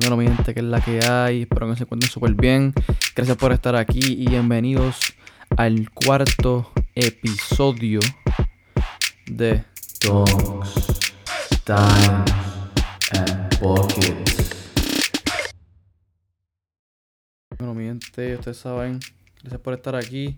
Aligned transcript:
Dímelo, 0.00 0.16
mi 0.16 0.26
gente, 0.26 0.54
que 0.54 0.60
es 0.60 0.66
la 0.66 0.80
que 0.80 0.98
hay. 1.06 1.42
Espero 1.42 1.68
que 1.68 1.76
se 1.76 1.82
encuentren 1.82 2.10
súper 2.10 2.32
bien. 2.32 2.72
Gracias 3.14 3.36
por 3.36 3.52
estar 3.52 3.76
aquí 3.76 4.00
y 4.00 4.26
bienvenidos 4.30 4.98
al 5.58 5.90
cuarto 5.90 6.72
episodio 6.94 8.00
de 9.26 9.62
Dogs, 10.00 10.86
Time 11.64 12.24
and 13.12 13.58
Pockets. 13.58 14.50
Bueno, 17.58 17.74
mi 17.74 17.84
gente, 17.84 18.36
ustedes 18.36 18.56
saben, 18.56 19.00
gracias 19.42 19.60
por 19.60 19.74
estar 19.74 19.96
aquí. 19.96 20.34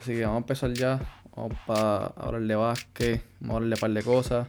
Así 0.00 0.14
que 0.14 0.22
vamos 0.22 0.34
a 0.34 0.38
empezar 0.38 0.72
ya. 0.72 1.00
Vamos 1.36 1.56
para 1.64 2.06
hablar 2.06 2.42
de 2.42 2.56
básquet, 2.56 3.24
vamos 3.38 3.54
a 3.54 3.56
hablar 3.56 3.68
de 3.68 3.74
un 3.74 3.80
par 3.80 3.90
de 3.92 4.02
cosas. 4.02 4.48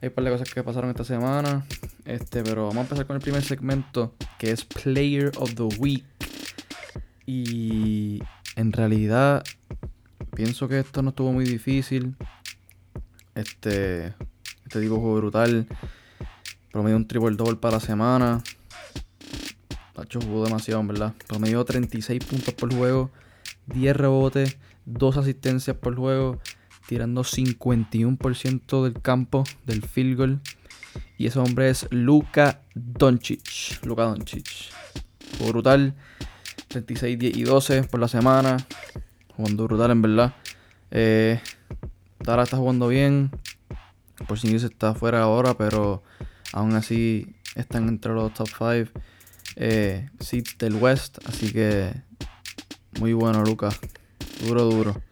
Hay 0.00 0.08
un 0.08 0.14
par 0.14 0.24
de 0.24 0.30
cosas 0.30 0.52
que 0.52 0.62
pasaron 0.62 0.90
esta 0.90 1.04
semana. 1.04 1.66
Este, 2.04 2.42
pero 2.42 2.66
vamos 2.66 2.78
a 2.78 2.82
empezar 2.82 3.06
con 3.06 3.16
el 3.16 3.22
primer 3.22 3.42
segmento, 3.42 4.14
que 4.38 4.50
es 4.50 4.64
Player 4.64 5.32
of 5.38 5.54
the 5.54 5.62
Week. 5.78 6.04
Y 7.26 8.22
en 8.56 8.72
realidad, 8.72 9.42
pienso 10.34 10.68
que 10.68 10.80
esto 10.80 11.02
no 11.02 11.10
estuvo 11.10 11.32
muy 11.32 11.44
difícil. 11.44 12.16
Este, 13.34 14.14
este 14.64 14.80
tipo 14.80 15.00
fue 15.00 15.20
brutal. 15.20 15.66
Promedio 16.70 16.96
un 16.96 17.06
triple 17.08 17.36
double 17.36 17.56
para 17.56 17.76
la 17.76 17.80
semana. 17.80 18.42
Pacho 19.94 20.20
jugó 20.20 20.44
demasiado, 20.44 20.80
en 20.80 20.88
verdad. 20.88 21.14
Promedio 21.26 21.64
36 21.64 22.24
puntos 22.24 22.52
por 22.54 22.74
juego, 22.74 23.10
10 23.66 23.96
rebotes, 23.96 24.58
2 24.84 25.16
asistencias 25.16 25.76
por 25.76 25.94
juego, 25.94 26.40
tirando 26.86 27.22
51% 27.22 28.84
del 28.84 29.00
campo 29.00 29.44
del 29.66 29.82
field 29.82 30.16
goal. 30.16 30.40
Y 31.16 31.26
ese 31.26 31.38
hombre 31.38 31.70
es 31.70 31.86
Luka 31.90 32.60
Doncic. 32.74 33.84
Luka 33.84 34.04
Doncic. 34.04 34.48
Brutal. 35.40 35.94
36, 36.68 37.18
10 37.18 37.36
y 37.36 37.42
12 37.44 37.84
por 37.84 38.00
la 38.00 38.08
semana. 38.08 38.56
Jugando 39.36 39.64
brutal, 39.64 39.90
en 39.92 40.02
verdad. 40.02 40.34
Eh, 40.90 41.40
Dara 42.20 42.42
está 42.42 42.56
jugando 42.56 42.88
bien. 42.88 43.30
Por 44.26 44.38
si 44.38 44.54
está 44.54 44.94
fuera 44.94 45.22
ahora, 45.22 45.54
pero 45.54 46.02
aún 46.52 46.74
así 46.74 47.34
están 47.56 47.88
entre 47.88 48.12
los 48.12 48.32
top 48.32 48.48
5 48.48 49.00
eh, 49.56 50.08
del 50.58 50.74
West. 50.74 51.18
Así 51.26 51.52
que 51.52 51.92
muy 52.98 53.12
bueno, 53.12 53.42
Luca. 53.42 53.70
Duro, 54.44 54.64
duro. 54.64 55.02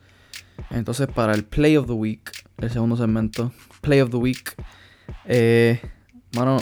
Entonces, 0.71 1.09
para 1.09 1.35
el 1.35 1.45
Play 1.45 1.77
of 1.77 1.87
the 1.87 1.93
Week, 1.93 2.31
el 2.59 2.71
segundo 2.71 2.97
segmento, 2.97 3.53
Play 3.81 4.01
of 4.01 4.11
the 4.11 4.17
Week, 4.17 4.55
eh, 5.27 5.81
mano, 6.35 6.59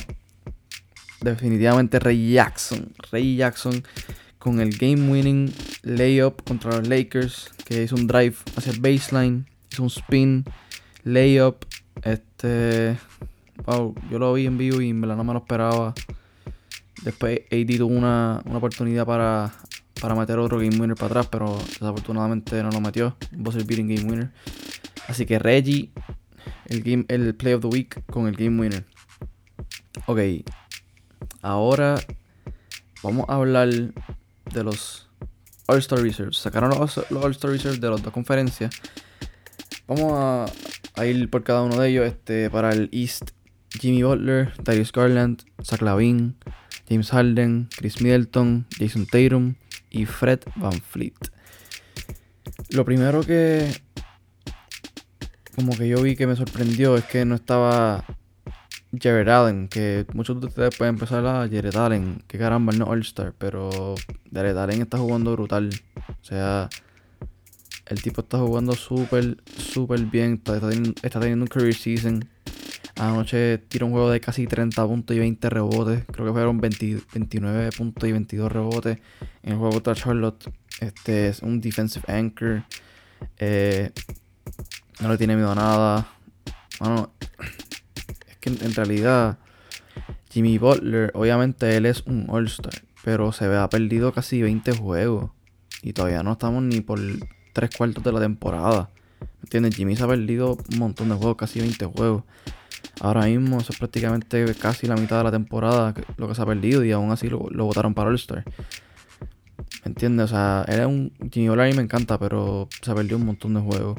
definitivamente 1.21 1.99
Ray 1.99 2.33
Jackson. 2.33 2.93
Ray 3.13 3.37
Jackson 3.37 3.83
con 4.39 4.59
el 4.59 4.71
game 4.71 5.11
winning 5.11 5.53
layup 5.83 6.43
contra 6.45 6.79
los 6.79 6.89
Lakers, 6.89 7.51
que 7.65 7.83
hizo 7.83 7.95
un 7.95 8.07
drive 8.07 8.37
hacia 8.57 8.73
el 8.73 8.81
baseline, 8.81 9.47
hizo 9.71 9.83
un 9.83 9.91
spin, 9.91 10.45
layup. 11.05 11.67
Este, 12.03 12.99
wow, 13.67 13.95
yo 14.11 14.19
lo 14.19 14.33
vi 14.33 14.47
en 14.47 14.57
vivo 14.57 14.81
y 14.81 14.93
me 14.95 15.07
la 15.07 15.15
no 15.15 15.25
me 15.25 15.35
lo 15.35 15.41
esperaba. 15.41 15.95
Después 17.03 17.41
AD 17.53 17.77
tuvo 17.79 17.95
una, 17.95 18.41
una 18.47 18.59
oportunidad 18.59 19.07
para, 19.07 19.53
para 20.01 20.15
meter 20.15 20.39
otro 20.39 20.59
game 20.59 20.77
winner 20.79 20.97
para 20.97 21.07
atrás, 21.07 21.29
pero 21.31 21.59
desafortunadamente 21.59 22.63
no 22.63 22.71
lo 22.71 22.81
metió. 22.81 23.17
Buzzer 23.33 23.65
beating 23.65 23.95
game 23.95 24.11
winner. 24.11 24.33
Así 25.07 25.27
que 25.27 25.39
Reggie, 25.39 25.91
el, 26.67 26.83
game, 26.83 27.05
el 27.09 27.35
play 27.35 27.53
of 27.53 27.61
the 27.61 27.69
week 27.69 28.03
con 28.07 28.27
el 28.27 28.35
game 28.35 28.61
winner. 28.61 28.85
Ok, 30.07 30.21
ahora 31.43 31.97
vamos 33.03 33.27
a 33.29 33.35
hablar 33.35 33.69
de 33.69 34.65
los 34.65 35.09
All-Star 35.67 36.01
Reserves. 36.01 36.39
Sacaron 36.39 36.71
los, 36.71 36.99
All-Star 36.99 37.51
Reserves 37.51 37.81
de 37.81 37.91
las 37.91 38.03
dos 38.03 38.13
conferencias. 38.13 38.71
Vamos 39.87 40.13
a, 40.15 40.47
a, 40.95 41.07
ir 41.07 41.29
por 41.29 41.43
cada 41.43 41.63
uno 41.63 41.79
de 41.79 41.91
ellos. 41.91 42.07
Este, 42.07 42.49
para 42.49 42.73
el 42.73 42.89
East, 42.93 43.31
Jimmy 43.79 44.03
Butler, 44.03 44.55
Darius 44.63 44.93
Garland, 44.93 45.43
Zach 45.63 45.83
Lavin, 45.83 46.37
James 46.89 47.11
Harden, 47.11 47.69
Chris 47.77 48.01
Middleton, 48.01 48.67
Jason 48.79 49.07
Tatum 49.07 49.57
y 49.91 50.07
Fred 50.07 50.41
Van 50.57 50.81
Fleet. 50.81 51.15
Lo 52.71 52.85
primero 52.85 53.21
que 53.23 53.71
como 55.55 55.77
que 55.77 55.89
yo 55.89 56.01
vi 56.01 56.17
que 56.17 56.27
me 56.27 56.37
sorprendió 56.37 56.97
es 56.97 57.05
que 57.05 57.25
no 57.25 57.35
estaba 57.35 58.05
Jared 58.99 59.29
Allen, 59.29 59.69
que 59.69 60.07
muchos 60.15 60.41
de 60.41 60.47
ustedes 60.47 60.77
pueden 60.77 60.95
empezar 60.95 61.25
a 61.27 61.49
Jared 61.49 61.77
Allen, 61.77 62.23
que 62.27 62.39
caramba, 62.39 62.73
no 62.73 62.87
All-Star, 62.87 63.35
pero 63.37 63.95
Jared 64.33 64.57
Allen 64.57 64.83
está 64.83 64.99
jugando 64.99 65.33
brutal. 65.33 65.71
O 66.09 66.25
sea, 66.25 66.69
el 67.87 68.03
tipo 68.03 68.23
está 68.23 68.39
jugando 68.39 68.73
súper, 68.73 69.37
súper 69.57 70.01
bien, 70.07 70.35
está, 70.35 70.61
teniendo, 70.61 70.95
está, 71.03 71.21
teniendo, 71.21 71.45
un 71.45 71.49
career 71.49 71.75
season. 71.75 72.29
Anoche 72.97 73.59
tiró 73.59 73.87
un 73.87 73.93
juego 73.93 74.11
de 74.11 74.21
casi 74.21 74.47
30 74.47 74.87
puntos 74.87 75.17
y 75.17 75.19
20 75.21 75.51
rebotes. 75.51 76.05
Creo 76.11 76.27
que 76.27 76.33
fueron 76.33 76.61
20, 76.61 77.01
29 77.13 77.71
puntos 77.77 78.09
y 78.09 78.13
22 78.13 78.53
rebotes 78.53 78.99
en 79.43 79.53
el 79.53 79.59
juego 79.59 79.73
contra 79.75 79.95
Charlotte. 79.95 80.51
Este 80.81 81.29
es 81.29 81.41
un 81.43 81.61
defensive 81.61 82.05
anchor. 82.13 82.65
Eh, 83.39 83.91
no 85.01 85.09
le 85.09 85.19
tiene 85.19 85.37
miedo 85.37 85.53
a 85.53 85.55
nada. 85.55 86.09
Bueno, 86.79 87.13
es 88.29 88.37
que 88.39 88.51
en, 88.51 88.75
realidad 88.75 89.39
Jimmy 90.31 90.59
Butler, 90.59 91.11
obviamente 91.15 91.77
él 91.77 91.87
es 91.87 92.03
un 92.07 92.27
All-Star, 92.29 92.83
pero 93.05 93.33
se 93.33 93.49
ve 93.49 93.57
ha 93.57 93.69
perdido 93.69 94.13
casi 94.13 94.43
20 94.43 94.73
juegos. 94.73 95.31
Y 95.83 95.93
todavía 95.93 96.23
no 96.23 96.33
estamos 96.33 96.63
ni 96.63 96.81
por 96.81 97.01
tres 97.53 97.71
cuartos 97.77 98.05
de 98.05 98.13
la 98.13 98.21
temporada. 98.21 98.91
¿Me 99.21 99.27
entiendes? 99.45 99.77
Jimmy 99.77 99.97
se 99.97 100.05
ha 100.05 100.09
perdido 100.09 100.57
un 100.73 100.79
montón 100.79 101.09
de 101.09 101.15
juegos, 101.15 101.37
casi 101.37 101.61
20 101.61 101.87
juegos. 101.87 102.25
Ahora 103.01 103.25
mismo 103.25 103.59
eso 103.59 103.73
es 103.73 103.79
prácticamente 103.79 104.55
casi 104.55 104.87
la 104.87 104.95
mitad 104.95 105.19
de 105.19 105.25
la 105.25 105.31
temporada 105.31 105.95
lo 106.19 106.29
que 106.29 106.35
se 106.35 106.43
ha 106.43 106.47
perdido 106.47 106.85
y 106.85 106.93
aún 106.93 107.11
así 107.11 107.31
lo, 107.31 107.39
votaron 107.39 107.95
para 107.95 108.11
All-Star. 108.11 108.45
¿Me 109.85 109.89
entiendes? 109.89 110.27
O 110.27 110.29
sea, 110.29 110.67
es 110.69 110.85
un. 110.85 111.11
Jimmy 111.33 111.49
Butler 111.49 111.75
me 111.75 111.83
encanta, 111.83 112.19
pero 112.19 112.69
se 112.83 112.95
perdió 112.95 113.17
un 113.17 113.25
montón 113.25 113.55
de 113.55 113.61
juegos. 113.61 113.99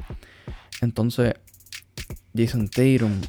Entonces, 0.82 1.34
Jason 2.36 2.68
Tatum. 2.68 3.22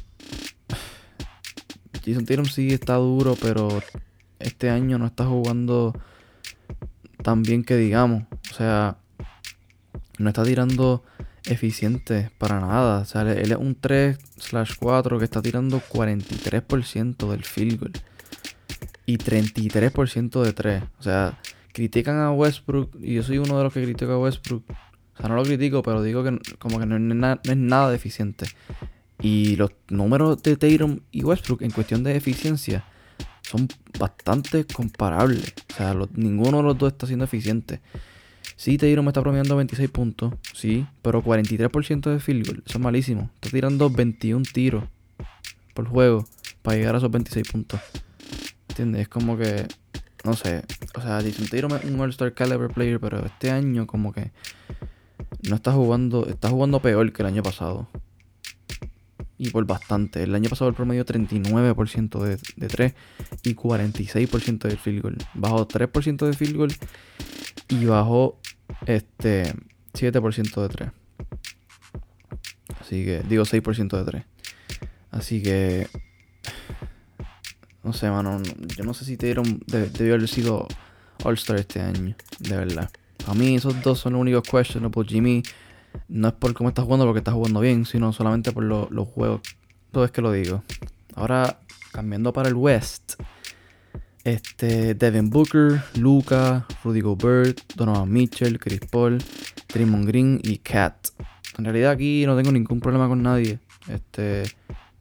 Jason 2.05 2.25
Tatum 2.25 2.45
sí 2.45 2.67
está 2.67 2.95
duro, 2.95 3.35
pero 3.41 3.67
este 4.37 4.69
año 4.69 4.99
no 4.99 5.07
está 5.07 5.25
jugando 5.25 5.93
tan 7.23 7.41
bien 7.41 7.63
que 7.63 7.77
digamos. 7.77 8.25
O 8.51 8.53
sea, 8.53 8.97
no 10.19 10.29
está 10.29 10.43
tirando 10.43 11.03
eficiente 11.45 12.31
para 12.37 12.59
nada. 12.59 12.99
O 12.99 13.05
sea, 13.05 13.21
él 13.21 13.51
es 13.51 13.57
un 13.57 13.75
3 13.75 14.17
4 14.79 15.19
que 15.19 15.25
está 15.25 15.41
tirando 15.41 15.81
43% 15.81 17.29
del 17.29 17.43
field 17.43 17.79
goal. 17.79 17.91
Y 19.05 19.17
33% 19.17 20.41
de 20.41 20.53
3. 20.53 20.83
O 20.99 21.03
sea, 21.03 21.37
critican 21.73 22.19
a 22.19 22.31
Westbrook. 22.31 22.95
Y 23.01 23.15
yo 23.15 23.23
soy 23.23 23.37
uno 23.37 23.57
de 23.57 23.63
los 23.63 23.73
que 23.73 23.83
critica 23.83 24.13
a 24.13 24.19
Westbrook. 24.19 24.63
O 24.69 25.17
sea, 25.17 25.29
no 25.29 25.35
lo 25.35 25.43
critico, 25.43 25.83
pero 25.83 26.01
digo 26.01 26.23
que 26.23 26.39
como 26.57 26.79
que 26.79 26.85
no 26.85 26.95
es, 26.97 27.57
nada 27.57 27.91
deficiente. 27.91 28.45
Y 29.21 29.55
los 29.57 29.71
números 29.89 30.41
de 30.41 30.57
Tatum 30.57 31.01
y 31.11 31.23
Westbrook 31.23 31.61
en 31.61 31.71
cuestión 31.71 32.03
de 32.03 32.15
eficiencia 32.15 32.85
son 33.41 33.67
bastante 33.99 34.65
comparables. 34.65 35.53
O 35.71 35.75
sea, 35.75 35.95
ninguno 36.13 36.57
de 36.57 36.63
los 36.63 36.77
dos 36.77 36.93
está 36.93 37.05
siendo 37.05 37.25
eficiente. 37.25 37.81
Sí, 38.55 38.77
Tatum 38.77 39.05
me 39.05 39.09
está 39.09 39.21
promediando 39.21 39.55
26 39.55 39.89
puntos, 39.89 40.33
sí, 40.53 40.85
pero 41.01 41.23
43% 41.23 42.11
de 42.11 42.19
field 42.19 42.45
goal. 42.45 42.63
Eso 42.65 42.77
es 42.77 42.83
malísimo. 42.83 43.29
Está 43.35 43.49
tirando 43.49 43.89
21 43.89 44.45
tiros 44.53 44.83
por 45.73 45.87
juego 45.87 46.25
para 46.61 46.77
llegar 46.77 46.95
a 46.95 46.97
esos 46.99 47.11
26 47.11 47.47
puntos. 47.49 47.79
¿Entiendes? 48.69 49.01
Es 49.01 49.07
como 49.07 49.37
que, 49.37 49.67
no 50.23 50.33
sé. 50.33 50.63
O 50.95 51.01
sea, 51.01 51.21
Jason 51.21 51.47
Tatum 51.47 51.75
es 51.77 51.85
un 51.85 51.99
All-Star 51.99 52.33
Caliber 52.33 52.69
player, 52.69 52.99
pero 52.99 53.25
este 53.25 53.51
año 53.51 53.87
como 53.87 54.13
que 54.13 54.31
no 55.49 55.55
está 55.55 55.71
jugando, 55.71 56.27
está 56.27 56.49
jugando 56.49 56.79
peor 56.81 57.11
que 57.11 57.23
el 57.23 57.27
año 57.27 57.43
pasado. 57.43 57.87
Y 59.37 59.49
por 59.49 59.65
bastante. 59.65 60.23
El 60.23 60.35
año 60.35 60.49
pasado 60.49 60.69
el 60.69 60.75
promedio 60.75 61.05
39% 61.05 62.19
de, 62.19 62.37
de 62.55 62.67
3 62.67 62.93
y 63.43 63.55
46% 63.55 64.67
de 64.67 64.77
field 64.77 65.01
goal. 65.01 65.17
Bajó 65.33 65.67
3% 65.67 66.25
de 66.25 66.33
field 66.33 66.55
goal 66.55 66.71
y 67.69 67.85
bajó 67.85 68.39
este 68.85 69.53
7% 69.93 70.61
de 70.61 70.69
3. 70.69 70.91
Así 72.79 73.05
que, 73.05 73.23
digo 73.27 73.43
6% 73.43 73.97
de 73.97 74.03
3. 74.03 74.23
Así 75.11 75.41
que, 75.41 75.87
no 77.83 77.93
sé, 77.93 78.09
mano. 78.09 78.41
Yo 78.75 78.83
no 78.83 78.93
sé 78.93 79.05
si 79.05 79.17
te 79.17 79.27
dieron, 79.27 79.61
debió 79.67 80.15
haber 80.15 80.27
sido 80.27 80.67
All-Star 81.23 81.57
este 81.57 81.81
año, 81.81 82.15
de 82.39 82.57
verdad. 82.57 82.89
A 83.27 83.33
mí 83.33 83.55
esos 83.55 83.81
dos 83.81 83.99
son 83.99 84.13
los 84.13 84.21
únicos 84.21 84.43
questionable. 84.43 85.07
Jimmy 85.07 85.43
no 86.07 86.29
es 86.29 86.33
por 86.33 86.53
cómo 86.53 86.69
está 86.69 86.81
jugando, 86.81 87.05
porque 87.05 87.19
está 87.19 87.31
jugando 87.31 87.59
bien, 87.59 87.85
sino 87.85 88.11
solamente 88.11 88.51
por 88.51 88.63
lo, 88.63 88.87
los 88.89 89.07
juegos. 89.07 89.41
Todo 89.91 90.05
es 90.05 90.11
que 90.11 90.21
lo 90.21 90.31
digo. 90.31 90.63
Ahora, 91.15 91.59
cambiando 91.91 92.33
para 92.33 92.49
el 92.49 92.55
West. 92.55 93.13
Este, 94.23 94.95
Devin 94.95 95.29
Booker, 95.29 95.81
Luca, 95.95 96.65
Rudy 96.83 97.01
Gobert, 97.01 97.59
Donovan 97.75 98.09
Mitchell, 98.09 98.57
Chris 98.57 98.79
Paul, 98.89 99.17
Draymond 99.73 100.07
Green 100.07 100.39
y 100.41 100.59
Cat. 100.59 101.09
En 101.57 101.65
realidad 101.65 101.91
aquí 101.91 102.25
no 102.25 102.35
tengo 102.37 102.51
ningún 102.51 102.79
problema 102.79 103.07
con 103.07 103.21
nadie. 103.21 103.59
Este, 103.89 104.43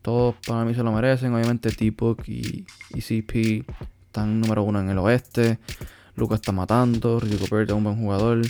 todos 0.03 0.35
para 0.47 0.65
mí 0.65 0.75
se 0.75 0.83
lo 0.83 0.93
merecen. 0.93 1.33
Obviamente 1.33 1.71
T-Puck 1.71 2.29
y, 2.29 2.67
y 2.95 3.01
CP 3.01 3.65
están 4.07 4.41
número 4.41 4.65
uno 4.65 4.81
en 4.81 4.91
el 4.91 4.99
oeste. 4.99 5.59
Luca 6.17 6.35
está 6.35 6.51
matando. 6.51 7.21
Rudy 7.21 7.37
Gobert 7.37 7.71
es 7.71 7.77
un 7.77 7.85
buen 7.85 7.97
jugador. 7.97 8.43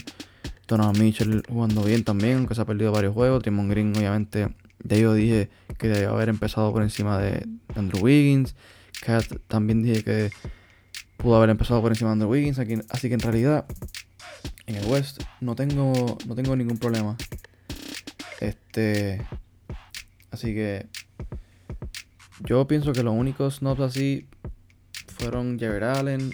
Donovan 0.67 0.97
Mitchell 0.99 1.43
jugando 1.47 1.83
bien 1.83 2.03
también, 2.03 2.37
aunque 2.37 2.55
se 2.55 2.61
ha 2.61 2.65
perdido 2.65 2.91
varios 2.91 3.13
juegos. 3.13 3.43
Draymond 3.43 3.69
Green, 3.69 3.93
obviamente, 3.95 4.49
ya 4.83 4.97
yo 4.97 5.13
dije 5.13 5.49
que 5.77 5.87
debe 5.87 6.07
haber 6.07 6.29
empezado 6.29 6.73
por 6.73 6.81
encima 6.81 7.19
de 7.19 7.47
Andrew 7.75 8.03
Wiggins. 8.03 8.55
Cat 9.01 9.25
también 9.47 9.83
dije 9.83 10.03
que 10.03 10.31
pudo 11.23 11.37
haber 11.37 11.49
empezado 11.49 11.81
por 11.81 11.91
encima 11.91 12.09
de 12.09 12.13
Andrew 12.13 12.29
Wiggins. 12.29 12.59
así 12.59 13.07
que 13.07 13.13
en 13.13 13.19
realidad, 13.21 13.65
en 14.67 14.75
el 14.75 14.85
West 14.85 15.23
no 15.39 15.55
tengo, 15.55 16.17
no 16.27 16.35
tengo 16.35 16.55
ningún 16.55 16.77
problema. 16.77 17.15
Este. 18.39 19.25
Así 20.29 20.53
que. 20.53 20.85
Yo 22.41 22.67
pienso 22.67 22.91
que 22.91 23.03
los 23.03 23.13
únicos 23.13 23.55
snobs 23.55 23.79
así 23.79 24.27
fueron 25.17 25.57
Jared 25.57 25.83
Allen, 25.83 26.31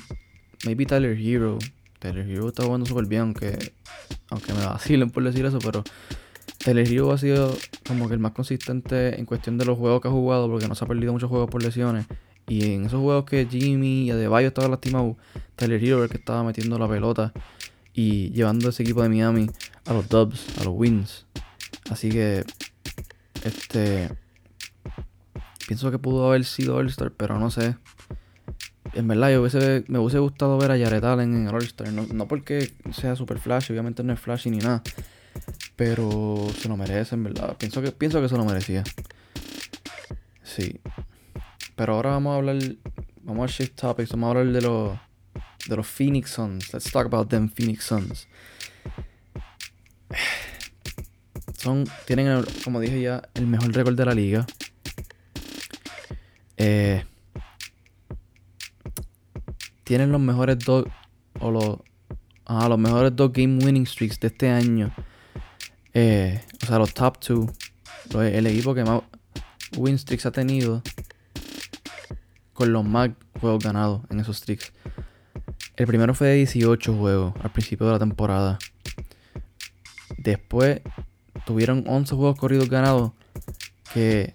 maybe 0.65 0.85
Tyler 0.85 1.15
Hero. 1.15 1.59
Tyler 1.99 2.27
Hero 2.27 2.47
está 2.47 2.63
jugando 2.63 2.87
súper 2.87 3.05
bien, 3.05 3.21
aunque, 3.21 3.73
aunque 4.29 4.53
me 4.53 4.65
vacilen 4.65 5.11
por 5.11 5.23
decir 5.23 5.45
eso, 5.45 5.59
pero 5.59 5.83
Tyler 6.57 6.87
Hero 6.87 7.11
ha 7.11 7.17
sido 7.19 7.55
como 7.85 8.07
que 8.07 8.15
el 8.15 8.19
más 8.19 8.31
consistente 8.31 9.19
en 9.19 9.25
cuestión 9.25 9.59
de 9.59 9.65
los 9.65 9.77
juegos 9.77 10.01
que 10.01 10.07
ha 10.07 10.11
jugado, 10.11 10.49
porque 10.49 10.67
no 10.67 10.73
se 10.73 10.83
ha 10.83 10.87
perdido 10.87 11.13
muchos 11.13 11.29
juegos 11.29 11.49
por 11.51 11.61
lesiones. 11.61 12.07
Y 12.49 12.73
en 12.73 12.85
esos 12.85 12.99
juegos 12.99 13.25
que 13.25 13.45
Jimmy 13.45 14.07
y 14.07 14.11
Adebayo 14.11 14.47
estaban 14.47 14.71
lastimados, 14.71 15.15
Tyler 15.55 15.81
Hero 15.81 16.09
que 16.09 16.17
estaba 16.17 16.43
metiendo 16.43 16.79
la 16.79 16.89
pelota 16.89 17.31
y 17.93 18.31
llevando 18.31 18.69
ese 18.69 18.81
equipo 18.81 19.03
de 19.03 19.09
Miami 19.09 19.47
a 19.85 19.93
los 19.93 20.09
dubs, 20.09 20.57
a 20.59 20.63
los 20.63 20.73
wins. 20.75 21.27
Así 21.91 22.09
que, 22.09 22.43
este, 23.43 24.09
pienso 25.67 25.91
que 25.91 25.99
pudo 25.99 26.27
haber 26.27 26.43
sido 26.43 26.75
All-Star, 26.77 27.11
pero 27.11 27.39
no 27.39 27.51
sé. 27.51 27.75
En 28.93 29.07
verdad, 29.07 29.31
yo 29.31 29.43
me 29.87 29.99
hubiese 29.99 30.17
gustado 30.17 30.57
ver 30.57 30.71
a 30.71 30.77
Jared 30.77 31.03
Allen 31.03 31.35
en 31.35 31.47
el 31.47 31.53
All-Star. 31.53 31.93
No, 31.93 32.27
porque 32.27 32.71
sea 32.91 33.15
super 33.15 33.37
flash, 33.37 33.71
obviamente 33.71 34.03
no 34.03 34.11
es 34.11 34.19
flashy 34.19 34.49
ni 34.49 34.57
nada. 34.57 34.81
Pero 35.75 36.47
se 36.57 36.67
lo 36.67 36.77
merece, 36.77 37.13
en 37.13 37.25
verdad. 37.25 37.55
Pienso 37.57 37.83
que, 37.83 37.91
pienso 37.91 38.19
que 38.19 38.27
se 38.27 38.35
lo 38.37 38.43
merecía. 38.43 38.83
Sí. 40.41 40.79
Pero 41.79 41.93
ahora 41.93 42.09
vamos 42.09 42.33
a 42.33 42.35
hablar. 42.35 42.57
Vamos 43.23 43.49
a 43.49 43.53
shift 43.53 43.79
topics. 43.79 44.11
Vamos 44.11 44.27
a 44.27 44.29
hablar 44.31 44.53
de 44.53 44.61
los. 44.61 44.99
De 45.65 45.77
los 45.77 45.87
Phoenix 45.87 46.31
Suns. 46.31 46.73
Let's 46.73 46.91
talk 46.91 47.05
about 47.05 47.29
them 47.29 47.47
Phoenix 47.47 47.85
Suns. 47.85 48.27
Son. 51.53 51.85
Tienen, 52.05 52.43
como 52.65 52.81
dije 52.81 52.99
ya, 52.99 53.21
el 53.33 53.47
mejor 53.47 53.73
récord 53.73 53.95
de 53.95 54.05
la 54.05 54.13
liga. 54.13 54.45
Eh, 56.57 57.05
tienen 59.85 60.11
los 60.11 60.19
mejores 60.19 60.59
dos. 60.59 60.83
O 61.39 61.49
los. 61.49 61.77
Ah, 62.45 62.67
los 62.67 62.77
mejores 62.77 63.15
dos 63.15 63.31
game 63.31 63.63
winning 63.63 63.83
streaks 63.83 64.19
de 64.19 64.27
este 64.27 64.49
año. 64.49 64.93
Eh, 65.93 66.43
o 66.61 66.65
sea, 66.65 66.77
los 66.77 66.93
top 66.93 67.19
two. 67.19 67.49
El 68.19 68.47
equipo 68.47 68.75
que 68.75 68.83
más 68.83 69.01
win 69.77 69.95
streaks 69.95 70.25
ha 70.25 70.31
tenido 70.31 70.83
con 72.59 72.73
los 72.73 72.83
más 72.83 73.11
juegos 73.39 73.63
ganados 73.63 74.01
en 74.09 74.19
esos 74.19 74.35
streaks. 74.35 74.73
El 75.77 75.87
primero 75.87 76.13
fue 76.13 76.27
de 76.27 76.35
18 76.35 76.93
juegos 76.93 77.33
al 77.41 77.53
principio 77.53 77.87
de 77.87 77.93
la 77.93 77.99
temporada. 77.99 78.59
Después 80.17 80.81
tuvieron 81.45 81.85
11 81.87 82.13
juegos 82.15 82.37
corridos 82.37 82.69
ganados 82.69 83.13
que 83.93 84.33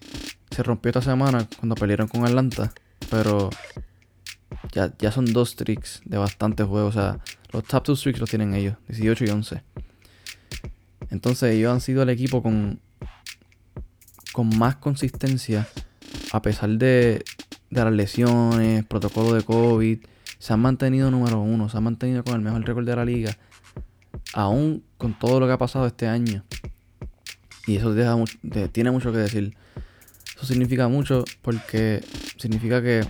se 0.49 0.63
rompió 0.63 0.89
esta 0.89 1.03
semana 1.03 1.47
cuando 1.59 1.75
pelearon 1.75 2.07
con 2.07 2.25
Atlanta. 2.25 2.73
Pero 3.11 3.51
ya, 4.71 4.91
ya 4.97 5.11
son 5.11 5.31
dos 5.31 5.49
streaks 5.49 6.01
de 6.05 6.17
bastantes 6.17 6.65
juegos. 6.65 6.95
O 6.95 6.99
sea, 6.99 7.19
los 7.51 7.63
top 7.63 7.85
2 7.85 7.99
streaks 7.99 8.19
los 8.19 8.29
tienen 8.31 8.55
ellos, 8.55 8.75
18 8.87 9.25
y 9.25 9.29
11. 9.29 9.61
Entonces 11.11 11.53
ellos 11.53 11.71
han 11.71 11.79
sido 11.79 12.01
el 12.01 12.09
equipo 12.09 12.41
con, 12.41 12.79
con 14.33 14.57
más 14.57 14.77
consistencia 14.77 15.67
a 16.31 16.41
pesar 16.41 16.71
de, 16.71 17.23
de 17.79 17.85
las 17.85 17.93
lesiones, 17.93 18.85
protocolo 18.85 19.33
de 19.33 19.43
COVID, 19.43 19.99
se 20.39 20.53
han 20.53 20.59
mantenido 20.59 21.11
número 21.11 21.41
uno, 21.41 21.69
se 21.69 21.77
han 21.77 21.83
mantenido 21.83 22.23
con 22.23 22.35
el 22.35 22.41
mejor 22.41 22.65
récord 22.65 22.85
de 22.85 22.95
la 22.95 23.05
liga, 23.05 23.37
aún 24.33 24.83
con 24.97 25.17
todo 25.17 25.39
lo 25.39 25.47
que 25.47 25.53
ha 25.53 25.57
pasado 25.57 25.85
este 25.87 26.07
año. 26.07 26.43
Y 27.67 27.77
eso 27.77 27.95
tiene 28.71 28.91
mucho 28.91 29.11
que 29.11 29.17
decir. 29.17 29.57
Eso 30.35 30.45
significa 30.45 30.87
mucho 30.87 31.23
porque 31.41 32.03
significa 32.37 32.81
que 32.81 33.03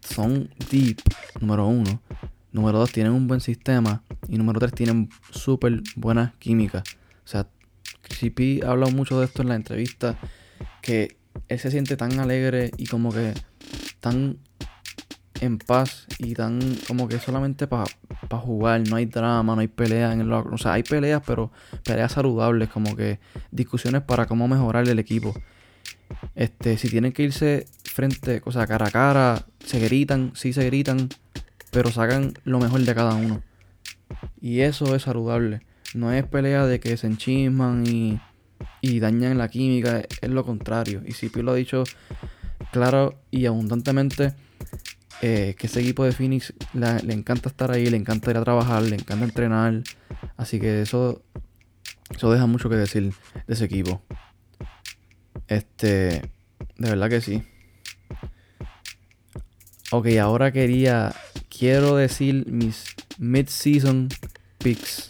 son 0.00 0.50
deep, 0.70 0.98
número 1.40 1.66
uno. 1.66 2.02
Número 2.52 2.78
dos, 2.78 2.92
tienen 2.92 3.12
un 3.12 3.26
buen 3.26 3.40
sistema. 3.40 4.02
Y 4.28 4.36
número 4.36 4.60
tres, 4.60 4.72
tienen 4.72 5.08
súper 5.30 5.82
buena 5.96 6.34
química. 6.38 6.82
O 7.24 7.28
sea, 7.28 7.46
CP 8.08 8.62
ha 8.64 8.72
hablado 8.72 8.92
mucho 8.92 9.18
de 9.18 9.26
esto 9.26 9.42
en 9.42 9.48
la 9.48 9.54
entrevista. 9.54 10.18
Que 10.82 11.16
él 11.48 11.58
se 11.58 11.70
siente 11.70 11.96
tan 11.96 12.18
alegre 12.18 12.70
y 12.76 12.86
como 12.86 13.12
que 13.12 13.34
tan 14.00 14.38
en 15.40 15.58
paz 15.58 16.06
y 16.18 16.34
tan 16.34 16.60
como 16.86 17.08
que 17.08 17.18
solamente 17.18 17.66
para 17.66 17.86
jugar, 18.30 18.82
no 18.88 18.96
hay 18.96 19.06
drama, 19.06 19.54
no 19.54 19.60
hay 19.60 19.68
peleas 19.68 20.12
en 20.12 20.20
el 20.20 20.32
O 20.32 20.58
sea, 20.58 20.74
hay 20.74 20.82
peleas, 20.82 21.22
pero 21.26 21.52
peleas 21.84 22.12
saludables, 22.12 22.68
como 22.68 22.96
que 22.96 23.20
discusiones 23.50 24.02
para 24.02 24.26
cómo 24.26 24.48
mejorar 24.48 24.88
el 24.88 24.98
equipo. 24.98 25.34
Este, 26.34 26.78
si 26.78 26.88
tienen 26.88 27.12
que 27.12 27.24
irse 27.24 27.66
frente, 27.84 28.42
o 28.44 28.52
sea, 28.52 28.66
cara 28.66 28.86
a 28.86 28.90
cara, 28.90 29.46
se 29.64 29.80
gritan, 29.80 30.32
sí 30.34 30.52
se 30.52 30.64
gritan, 30.66 31.08
pero 31.70 31.90
sacan 31.90 32.34
lo 32.44 32.58
mejor 32.58 32.80
de 32.80 32.94
cada 32.94 33.14
uno. 33.14 33.42
Y 34.40 34.60
eso 34.60 34.94
es 34.94 35.02
saludable. 35.02 35.62
No 35.94 36.12
es 36.12 36.24
pelea 36.24 36.66
de 36.66 36.80
que 36.80 36.96
se 36.96 37.06
enchisman 37.06 37.86
y 37.86 38.20
y 38.80 39.00
dañan 39.00 39.38
la 39.38 39.48
química, 39.48 40.02
es 40.20 40.30
lo 40.30 40.44
contrario. 40.44 41.02
Y 41.06 41.12
Cipi 41.12 41.42
lo 41.42 41.52
ha 41.52 41.56
dicho 41.56 41.84
claro 42.72 43.18
y 43.30 43.46
abundantemente 43.46 44.34
eh, 45.22 45.54
que 45.58 45.66
ese 45.66 45.80
equipo 45.80 46.04
de 46.04 46.12
Phoenix 46.12 46.52
le 46.74 47.14
encanta 47.14 47.48
estar 47.48 47.70
ahí, 47.70 47.86
le 47.86 47.96
encanta 47.96 48.30
ir 48.30 48.36
a 48.36 48.44
trabajar, 48.44 48.82
le 48.82 48.96
encanta 48.96 49.24
entrenar. 49.24 49.82
Así 50.36 50.60
que 50.60 50.82
eso, 50.82 51.22
eso 52.10 52.32
deja 52.32 52.46
mucho 52.46 52.68
que 52.68 52.76
decir 52.76 53.12
de 53.46 53.54
ese 53.54 53.64
equipo. 53.64 54.02
Este, 55.48 56.22
de 56.76 56.90
verdad 56.90 57.08
que 57.08 57.20
sí. 57.20 57.42
Ok, 59.90 60.08
ahora 60.20 60.52
quería, 60.52 61.14
quiero 61.48 61.96
decir 61.96 62.46
mis 62.50 62.84
mid-season 63.18 64.08
picks. 64.58 65.08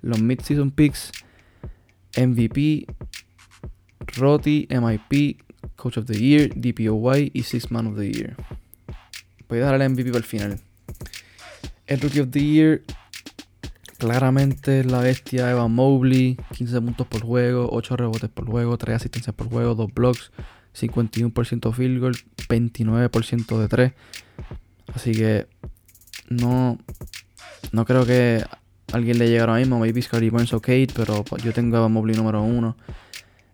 Los 0.00 0.20
mid-season 0.20 0.70
picks 0.70 1.10
MVP, 2.16 2.86
Roti, 4.16 4.66
MIP, 4.70 5.42
Coach 5.76 5.98
of 5.98 6.06
the 6.06 6.18
Year, 6.18 6.50
DPOY 6.54 7.30
y 7.32 7.42
Six 7.42 7.70
Man 7.70 7.86
of 7.86 7.96
the 7.96 8.10
Year. 8.10 8.36
Voy 9.48 9.58
a 9.58 9.66
dar 9.66 9.80
el 9.80 9.90
MVP 9.90 10.10
para 10.10 10.18
el 10.18 10.24
final. 10.24 10.60
El 11.86 12.00
Rookie 12.00 12.20
of 12.20 12.30
the 12.30 12.42
Year, 12.42 12.82
claramente 13.98 14.84
la 14.84 15.00
bestia 15.00 15.50
Evan 15.50 15.72
Mobley, 15.72 16.38
15 16.56 16.80
puntos 16.80 17.06
por 17.06 17.22
juego, 17.22 17.68
8 17.70 17.96
rebotes 17.96 18.30
por 18.30 18.46
juego, 18.46 18.78
3 18.78 18.96
asistencias 18.96 19.34
por 19.34 19.48
juego, 19.48 19.74
2 19.74 19.92
blocks, 19.92 20.32
51% 20.74 21.72
field 21.72 22.00
goal, 22.00 22.16
29% 22.48 23.58
de 23.58 23.68
3. 23.68 23.92
Así 24.94 25.12
que 25.12 25.46
no, 26.28 26.78
no 27.72 27.84
creo 27.84 28.06
que 28.06 28.44
alguien 28.92 29.18
le 29.18 29.28
llega 29.28 29.42
ahora 29.42 29.56
mismo. 29.56 29.78
Maybe 29.78 30.00
Scotty 30.00 30.30
Burns 30.30 30.52
o 30.52 30.60
Kate, 30.60 30.88
pero 30.94 31.24
yo 31.42 31.52
tengo 31.52 31.78
a 31.78 31.88
Mobley 31.88 32.16
número 32.16 32.42
1. 32.42 32.76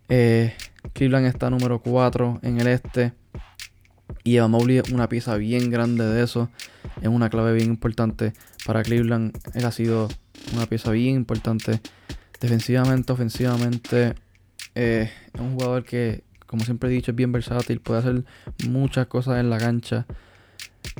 Eh, 0.08 0.54
Cleveland 0.92 1.26
está 1.26 1.50
número 1.50 1.80
4 1.80 2.40
en 2.42 2.60
el 2.60 2.66
este. 2.66 3.12
Y 4.24 4.36
Evan 4.36 4.50
Mobley 4.50 4.78
es 4.78 4.90
una 4.90 5.08
pieza 5.08 5.36
bien 5.36 5.70
grande 5.70 6.04
de 6.04 6.22
eso. 6.22 6.50
Es 7.00 7.08
una 7.08 7.30
clave 7.30 7.52
bien 7.52 7.68
importante 7.68 8.32
para 8.66 8.82
Cleveland. 8.82 9.36
Él 9.54 9.64
ha 9.64 9.72
sido 9.72 10.08
una 10.54 10.66
pieza 10.66 10.90
bien 10.90 11.14
importante. 11.14 11.80
Defensivamente, 12.40 13.12
ofensivamente. 13.12 14.14
Eh, 14.74 15.10
es 15.32 15.40
un 15.40 15.54
jugador 15.54 15.84
que, 15.84 16.24
como 16.46 16.64
siempre 16.64 16.88
he 16.88 16.92
dicho, 16.92 17.12
es 17.12 17.16
bien 17.16 17.32
versátil. 17.32 17.80
Puede 17.80 18.00
hacer 18.00 18.24
muchas 18.68 19.06
cosas 19.06 19.38
en 19.40 19.50
la 19.50 19.58
cancha. 19.58 20.06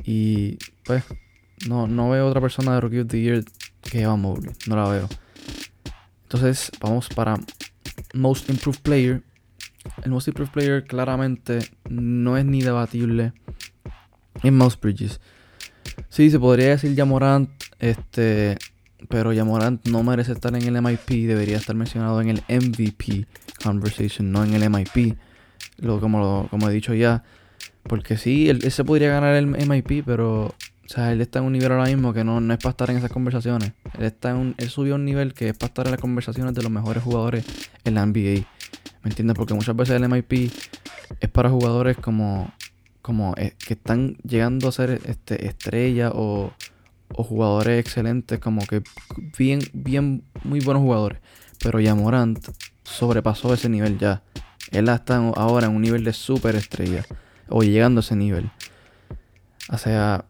Y 0.03 0.57
pues 0.85 1.03
no, 1.67 1.87
no 1.87 2.09
veo 2.09 2.27
otra 2.27 2.41
persona 2.41 2.75
de 2.75 2.81
Rookie 2.81 2.99
of 2.99 3.07
the 3.07 3.21
Year 3.21 3.43
que 3.81 4.01
Evan 4.01 4.21
Mobley. 4.21 4.51
No 4.67 4.75
la 4.75 4.89
veo. 4.89 5.09
Entonces, 6.23 6.71
vamos 6.79 7.09
para 7.09 7.35
Most 8.13 8.49
Improved 8.49 8.81
Player. 8.81 9.23
El 10.03 10.11
Most 10.11 10.27
Improved 10.27 10.51
Player 10.51 10.85
claramente 10.85 11.59
no 11.89 12.37
es 12.37 12.45
ni 12.45 12.61
debatible 12.61 13.33
en 14.43 14.55
Mouse 14.55 14.79
Bridges. 14.79 15.19
Sí, 16.09 16.29
se 16.29 16.39
podría 16.39 16.69
decir 16.69 16.95
Yamorant, 16.95 17.49
este, 17.79 18.57
pero 19.07 19.33
Yamorant 19.33 19.87
no 19.87 20.03
merece 20.03 20.33
estar 20.33 20.55
en 20.55 20.63
el 20.63 20.81
MIP, 20.81 21.27
debería 21.27 21.57
estar 21.57 21.75
mencionado 21.75 22.21
en 22.21 22.29
el 22.29 22.43
MVP 22.47 23.25
conversation, 23.63 24.31
no 24.31 24.43
en 24.43 24.53
el 24.53 24.69
MIP, 24.69 25.17
lo, 25.77 25.99
como, 25.99 26.47
como 26.49 26.69
he 26.69 26.73
dicho 26.73 26.93
ya. 26.93 27.23
Porque 27.83 28.17
sí, 28.17 28.49
él, 28.49 28.61
se 28.71 28.83
podría 28.83 29.09
ganar 29.09 29.35
el 29.35 29.47
MIP, 29.47 30.03
pero 30.05 30.53
o 30.89 30.91
sea, 30.91 31.11
él 31.11 31.21
está 31.21 31.37
en 31.37 31.45
un 31.45 31.53
nivel 31.53 31.71
ahora 31.71 31.85
mismo 31.85 32.13
que 32.13 32.23
no, 32.23 32.41
no 32.41 32.51
es 32.51 32.57
para 32.57 32.71
estar 32.71 32.89
en 32.89 32.97
esas 32.97 33.11
conversaciones. 33.11 33.73
Él 33.99 34.05
está 34.05 34.31
en 34.31 34.37
un, 34.37 34.55
él 34.57 34.71
subió 34.71 34.95
un 34.95 35.05
nivel 35.05 35.35
que 35.35 35.49
es 35.49 35.55
para 35.55 35.67
estar 35.67 35.85
en 35.85 35.91
las 35.91 36.01
conversaciones 36.01 36.55
de 36.55 36.63
los 36.63 36.71
mejores 36.71 37.03
jugadores 37.03 37.45
en 37.83 37.93
la 37.93 38.03
NBA. 38.07 38.47
¿Me 39.03 39.11
entiendes? 39.11 39.35
Porque 39.35 39.53
muchas 39.53 39.75
veces 39.75 40.01
el 40.01 40.09
MIP 40.09 40.51
es 41.19 41.29
para 41.29 41.51
jugadores 41.51 41.95
como 41.97 42.51
como 43.03 43.35
eh, 43.37 43.53
que 43.59 43.75
están 43.75 44.17
llegando 44.23 44.67
a 44.67 44.71
ser 44.71 44.99
este, 45.05 45.45
estrellas 45.45 46.11
o, 46.15 46.53
o, 47.13 47.23
jugadores 47.23 47.79
excelentes, 47.79 48.39
como 48.39 48.65
que 48.65 48.81
bien, 49.37 49.59
bien, 49.73 50.23
muy 50.43 50.59
buenos 50.59 50.81
jugadores. 50.81 51.19
Pero 51.59 51.79
ya 51.79 51.93
Morant 51.93 52.39
sobrepasó 52.81 53.53
ese 53.53 53.69
nivel 53.69 53.99
ya. 53.99 54.23
Él 54.71 54.89
está 54.89 55.17
ahora 55.17 55.67
en 55.67 55.75
un 55.75 55.83
nivel 55.83 56.03
de 56.03 56.13
super 56.13 56.55
estrella. 56.55 57.05
O 57.47 57.61
llegando 57.61 57.99
a 57.99 58.01
ese 58.01 58.15
nivel. 58.15 58.49
O 59.71 59.77
sea, 59.77 60.25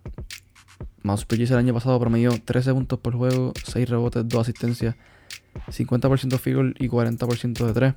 Mouse 1.04 1.26
Bridges 1.28 1.52
el 1.52 1.58
año 1.58 1.74
pasado 1.74 2.00
promedió 2.00 2.32
13 2.32 2.74
puntos 2.74 3.00
por 3.00 3.16
juego, 3.16 3.54
6 3.64 3.90
rebotes, 3.90 4.28
2 4.28 4.42
asistencias, 4.42 4.96
50% 5.68 6.38
field 6.38 6.76
y 6.80 6.88
40% 6.88 7.66
de 7.66 7.74
3. 7.74 7.94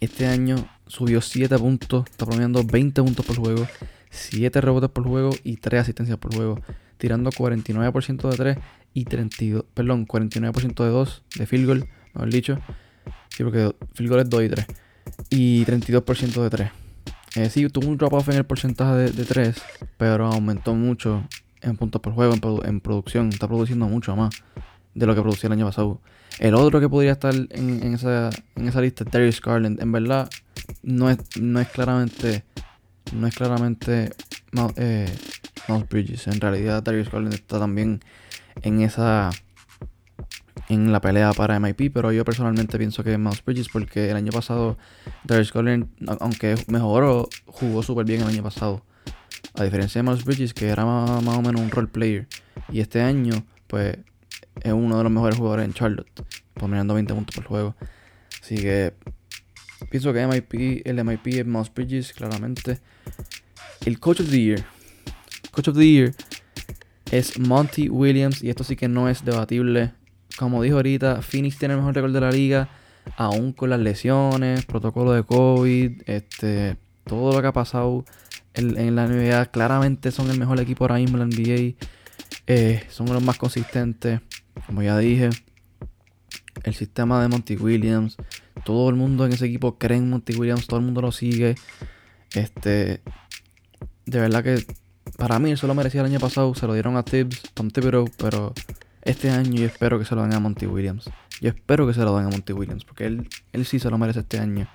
Este 0.00 0.26
año 0.26 0.56
subió 0.86 1.20
7 1.20 1.58
puntos, 1.58 2.04
está 2.10 2.24
promediando 2.24 2.64
20 2.64 3.02
puntos 3.02 3.26
por 3.26 3.36
juego, 3.36 3.66
7 4.10 4.60
rebotes 4.60 4.90
por 4.90 5.04
juego 5.04 5.30
y 5.44 5.56
3 5.56 5.82
asistencias 5.82 6.18
por 6.18 6.34
juego, 6.34 6.60
tirando 6.98 7.30
49% 7.30 8.30
de 8.30 8.36
3 8.36 8.58
y 8.94 9.04
32, 9.04 9.64
perdón, 9.74 10.06
49% 10.06 10.84
de 10.84 10.90
2 10.90 11.22
de 11.36 11.46
field 11.46 11.66
goal, 11.66 11.88
mejor 12.14 12.30
dicho. 12.30 12.58
Sí, 13.28 13.44
porque 13.44 13.74
field 13.94 14.10
goal 14.10 14.22
es 14.22 14.30
2 14.30 14.42
y 14.42 14.48
3. 14.48 14.66
Y 15.30 15.64
32% 15.64 16.42
de 16.42 16.50
3. 16.50 16.70
Eh, 17.36 17.48
sí, 17.48 17.68
tuvo 17.68 17.88
un 17.88 17.96
drop 17.96 18.12
off 18.14 18.28
en 18.28 18.36
el 18.36 18.44
porcentaje 18.44 19.12
de, 19.12 19.24
3, 19.24 19.54
pero 19.96 20.26
aumentó 20.26 20.74
mucho 20.74 21.24
en 21.62 21.76
puntos 21.76 22.00
por 22.00 22.12
juego, 22.12 22.34
en, 22.34 22.68
en 22.68 22.80
producción, 22.80 23.28
está 23.28 23.46
produciendo 23.48 23.86
mucho 23.86 24.16
más 24.16 24.30
de 24.94 25.06
lo 25.06 25.14
que 25.14 25.22
producía 25.22 25.48
el 25.48 25.52
año 25.52 25.66
pasado. 25.66 26.00
El 26.38 26.54
otro 26.54 26.80
que 26.80 26.88
podría 26.88 27.12
estar 27.12 27.34
en, 27.34 27.94
esa, 27.94 28.30
en 28.56 28.68
esa 28.68 28.80
lista 28.80 29.04
es 29.04 29.10
Darius 29.10 29.40
Garland. 29.40 29.80
En 29.80 29.92
verdad, 29.92 30.30
no 30.82 31.10
es, 31.10 31.18
no 31.38 31.60
es 31.60 31.68
claramente. 31.68 32.44
No 33.12 33.26
es 33.26 33.34
claramente 33.34 34.10
eh, 34.76 35.12
Bridges. 35.90 36.28
En 36.28 36.40
realidad, 36.40 36.82
Darius 36.82 37.10
Garland 37.10 37.34
está 37.34 37.58
también 37.58 38.00
en 38.62 38.80
esa. 38.80 39.30
En 40.68 40.92
la 40.92 41.00
pelea 41.00 41.32
para 41.32 41.58
MIP, 41.58 41.92
pero 41.92 42.12
yo 42.12 42.24
personalmente 42.24 42.78
pienso 42.78 43.02
que 43.02 43.12
es 43.12 43.18
Mouse 43.18 43.42
Bridges 43.44 43.68
porque 43.68 44.08
el 44.08 44.16
año 44.16 44.30
pasado 44.30 44.78
Darius 45.24 45.52
Garland, 45.52 45.88
aunque 46.20 46.54
mejoró, 46.68 47.28
jugó 47.46 47.82
súper 47.82 48.06
bien 48.06 48.22
el 48.22 48.28
año 48.28 48.42
pasado. 48.44 48.84
A 49.54 49.64
diferencia 49.64 49.98
de 49.98 50.02
Mouse 50.04 50.24
Bridges, 50.24 50.54
que 50.54 50.68
era 50.68 50.84
más, 50.84 51.22
más 51.22 51.36
o 51.36 51.42
menos 51.42 51.60
un 51.60 51.70
role 51.70 51.88
player. 51.88 52.26
Y 52.70 52.80
este 52.80 53.00
año, 53.02 53.44
pues 53.66 53.98
es 54.62 54.72
uno 54.72 54.96
de 54.96 55.02
los 55.02 55.12
mejores 55.12 55.36
jugadores 55.36 55.66
en 55.66 55.74
Charlotte, 55.74 56.08
promediando 56.54 56.94
20 56.94 57.14
puntos 57.14 57.34
por 57.34 57.44
juego. 57.44 57.76
Así 58.40 58.56
que 58.56 58.94
pienso 59.90 60.12
que 60.12 60.26
MIP, 60.26 60.86
el 60.86 61.04
MIP 61.04 61.26
es 61.26 61.46
Mouse 61.46 61.72
Bridges, 61.74 62.12
claramente. 62.12 62.78
El 63.84 63.98
Coach 63.98 64.20
of 64.20 64.30
the 64.30 64.40
Year. 64.40 64.64
Coach 65.50 65.68
of 65.68 65.76
the 65.76 65.86
Year 65.86 66.14
es 67.10 67.38
Monty 67.38 67.88
Williams 67.88 68.42
y 68.42 68.50
esto 68.50 68.64
sí 68.64 68.76
que 68.76 68.88
no 68.88 69.08
es 69.08 69.24
debatible. 69.24 69.92
Como 70.38 70.62
dijo 70.62 70.76
ahorita, 70.76 71.22
Phoenix 71.22 71.58
tiene 71.58 71.74
el 71.74 71.80
mejor 71.80 71.94
récord 71.94 72.12
de 72.12 72.20
la 72.20 72.30
liga, 72.30 72.68
aún 73.16 73.52
con 73.52 73.70
las 73.70 73.80
lesiones, 73.80 74.64
protocolo 74.64 75.12
de 75.12 75.24
COVID, 75.24 76.02
este, 76.06 76.76
todo 77.04 77.34
lo 77.34 77.40
que 77.42 77.48
ha 77.48 77.52
pasado 77.52 78.04
en, 78.60 78.94
la 78.94 79.06
NBA. 79.06 79.46
Claramente 79.46 80.10
son 80.10 80.30
el 80.30 80.38
mejor 80.38 80.60
equipo 80.60 80.84
ahora 80.84 80.96
mismo 80.96 81.18
en 81.18 81.30
la 81.30 81.36
NBA. 81.36 81.74
Eh, 82.46 82.84
son 82.88 83.06
los 83.12 83.22
más 83.22 83.38
consistentes. 83.38 84.20
Como 84.66 84.82
ya 84.82 84.96
dije, 84.98 85.30
el 86.64 86.74
sistema 86.74 87.20
de 87.22 87.28
Monty 87.28 87.56
Williams. 87.56 88.16
Todo 88.64 88.90
el 88.90 88.96
mundo 88.96 89.24
en 89.26 89.32
ese 89.32 89.46
equipo 89.46 89.78
cree 89.78 89.98
en 89.98 90.10
Monty 90.10 90.34
Williams. 90.36 90.66
Todo 90.66 90.80
el 90.80 90.86
mundo 90.86 91.00
lo 91.00 91.12
sigue. 91.12 91.56
Este. 92.34 93.02
De 94.06 94.18
verdad 94.18 94.42
que 94.42 94.64
para 95.16 95.38
mí 95.38 95.52
eso 95.52 95.66
lo 95.66 95.74
merecía 95.74 96.00
el 96.00 96.06
año 96.06 96.20
pasado. 96.20 96.54
Se 96.54 96.66
lo 96.66 96.74
dieron 96.74 96.96
a 96.96 97.04
Tibbs, 97.04 97.42
Tom 97.54 97.70
Thibodeau. 97.70 98.08
Pero 98.18 98.54
este 99.02 99.30
año 99.30 99.52
yo 99.54 99.66
espero 99.66 99.98
que 99.98 100.04
se 100.04 100.14
lo 100.14 100.22
den 100.22 100.34
a 100.34 100.40
Monty 100.40 100.66
Williams. 100.66 101.10
Yo 101.40 101.48
espero 101.48 101.86
que 101.86 101.94
se 101.94 102.00
lo 102.00 102.16
den 102.16 102.26
a 102.26 102.30
Monty 102.30 102.52
Williams. 102.52 102.84
Porque 102.84 103.06
él, 103.06 103.28
él 103.52 103.66
sí 103.66 103.78
se 103.78 103.90
lo 103.90 103.98
merece 103.98 104.20
este 104.20 104.38
año. 104.38 104.68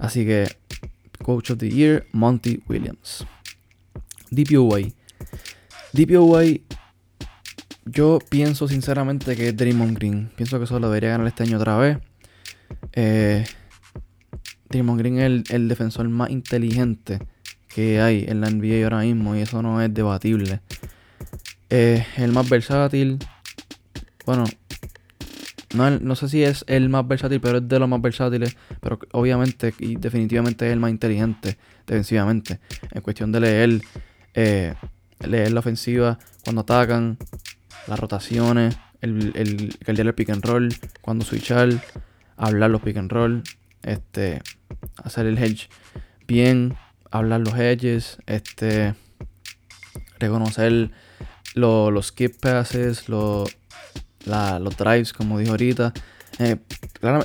Así 0.00 0.24
que, 0.24 0.48
Coach 1.22 1.50
of 1.50 1.58
the 1.58 1.68
Year, 1.68 2.06
Monty 2.12 2.62
Williams. 2.68 3.26
DPOY. 4.30 4.94
DPOY, 5.92 6.62
yo 7.84 8.18
pienso 8.28 8.66
sinceramente 8.68 9.36
que 9.36 9.48
es 9.48 9.56
Draymond 9.56 9.96
Green. 9.96 10.30
Pienso 10.36 10.58
que 10.58 10.64
eso 10.64 10.78
lo 10.80 10.88
debería 10.88 11.10
ganar 11.10 11.26
este 11.26 11.44
año 11.44 11.58
otra 11.58 11.76
vez. 11.76 11.98
Eh, 12.92 13.44
Draymond 14.70 14.98
Green 14.98 15.18
es 15.18 15.50
el, 15.50 15.68
defensor 15.68 16.08
más 16.08 16.30
inteligente 16.30 17.20
que 17.68 18.00
hay 18.00 18.24
en 18.26 18.40
la 18.40 18.50
NBA 18.50 18.84
ahora 18.84 19.00
mismo 19.00 19.36
y 19.36 19.40
eso 19.40 19.62
no 19.62 19.80
es 19.80 19.92
debatible. 19.92 20.60
Eh, 21.70 22.04
el 22.16 22.32
más 22.32 22.48
versátil. 22.48 23.18
Bueno, 24.26 24.44
no, 25.74 25.90
no, 25.90 26.16
sé 26.16 26.28
si 26.28 26.42
es 26.42 26.64
el 26.68 26.88
más 26.88 27.06
versátil, 27.06 27.40
pero 27.40 27.58
es 27.58 27.68
de 27.68 27.78
los 27.78 27.88
más 27.88 28.00
versátiles. 28.00 28.56
Pero 28.80 28.98
obviamente 29.12 29.74
y 29.78 29.96
definitivamente 29.96 30.66
es 30.66 30.72
el 30.72 30.80
más 30.80 30.90
inteligente 30.90 31.58
defensivamente. 31.86 32.60
En 32.92 33.02
cuestión 33.02 33.32
de 33.32 33.40
leer 33.40 33.80
eh, 34.34 34.74
leer 35.20 35.52
la 35.52 35.60
ofensiva 35.60 36.18
cuando 36.44 36.62
atacan, 36.62 37.18
las 37.86 37.98
rotaciones, 37.98 38.76
el, 39.00 39.32
el, 39.34 39.98
el, 39.98 40.14
pick 40.14 40.30
and 40.30 40.44
roll, 40.44 40.68
cuando 41.00 41.24
switchar, 41.24 41.70
hablar 42.36 42.70
los 42.70 42.82
pick 42.82 42.96
and 42.96 43.10
roll, 43.10 43.42
este, 43.82 44.42
hacer 44.96 45.26
el 45.26 45.38
hedge 45.38 45.68
bien, 46.26 46.76
hablar 47.10 47.40
los 47.40 47.54
hedges, 47.54 48.18
este, 48.26 48.94
reconocer 50.18 50.90
los 51.54 52.06
skip 52.06 52.40
passes, 52.40 53.08
los 53.08 53.56
drives, 54.24 55.12
como 55.12 55.38
dijo 55.38 55.52
ahorita. 55.52 55.92
Eh, 56.38 56.56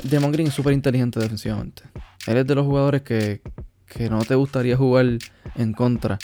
Demon 0.04 0.32
Green 0.32 0.48
es 0.48 0.54
súper 0.54 0.74
inteligente 0.74 1.20
defensivamente. 1.20 1.84
Él 2.28 2.38
es 2.38 2.46
de 2.46 2.56
los 2.56 2.66
jugadores 2.66 3.02
que, 3.02 3.42
que 3.86 4.10
no 4.10 4.20
te 4.24 4.36
gustaría 4.36 4.78
jugar 4.78 5.06
en 5.56 5.74
contra 5.74 6.20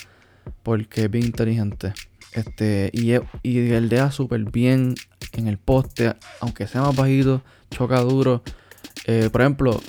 porque 0.63 1.05
es 1.05 1.11
bien 1.11 1.25
inteligente. 1.25 1.93
Este, 2.33 2.91
y, 2.93 3.13
y 3.43 3.59
deja 3.59 4.11
súper 4.11 4.43
bien 4.43 4.95
en 5.31 5.47
el 5.47 5.57
poste, 5.57 6.13
aunque 6.41 6.67
sea 6.67 6.81
más 6.81 6.95
bajito, 6.95 7.41
choca 7.71 7.99
duro. 8.01 8.43
Eh, 9.05 9.29
por 9.31 9.41
ejemplo, 9.41 9.81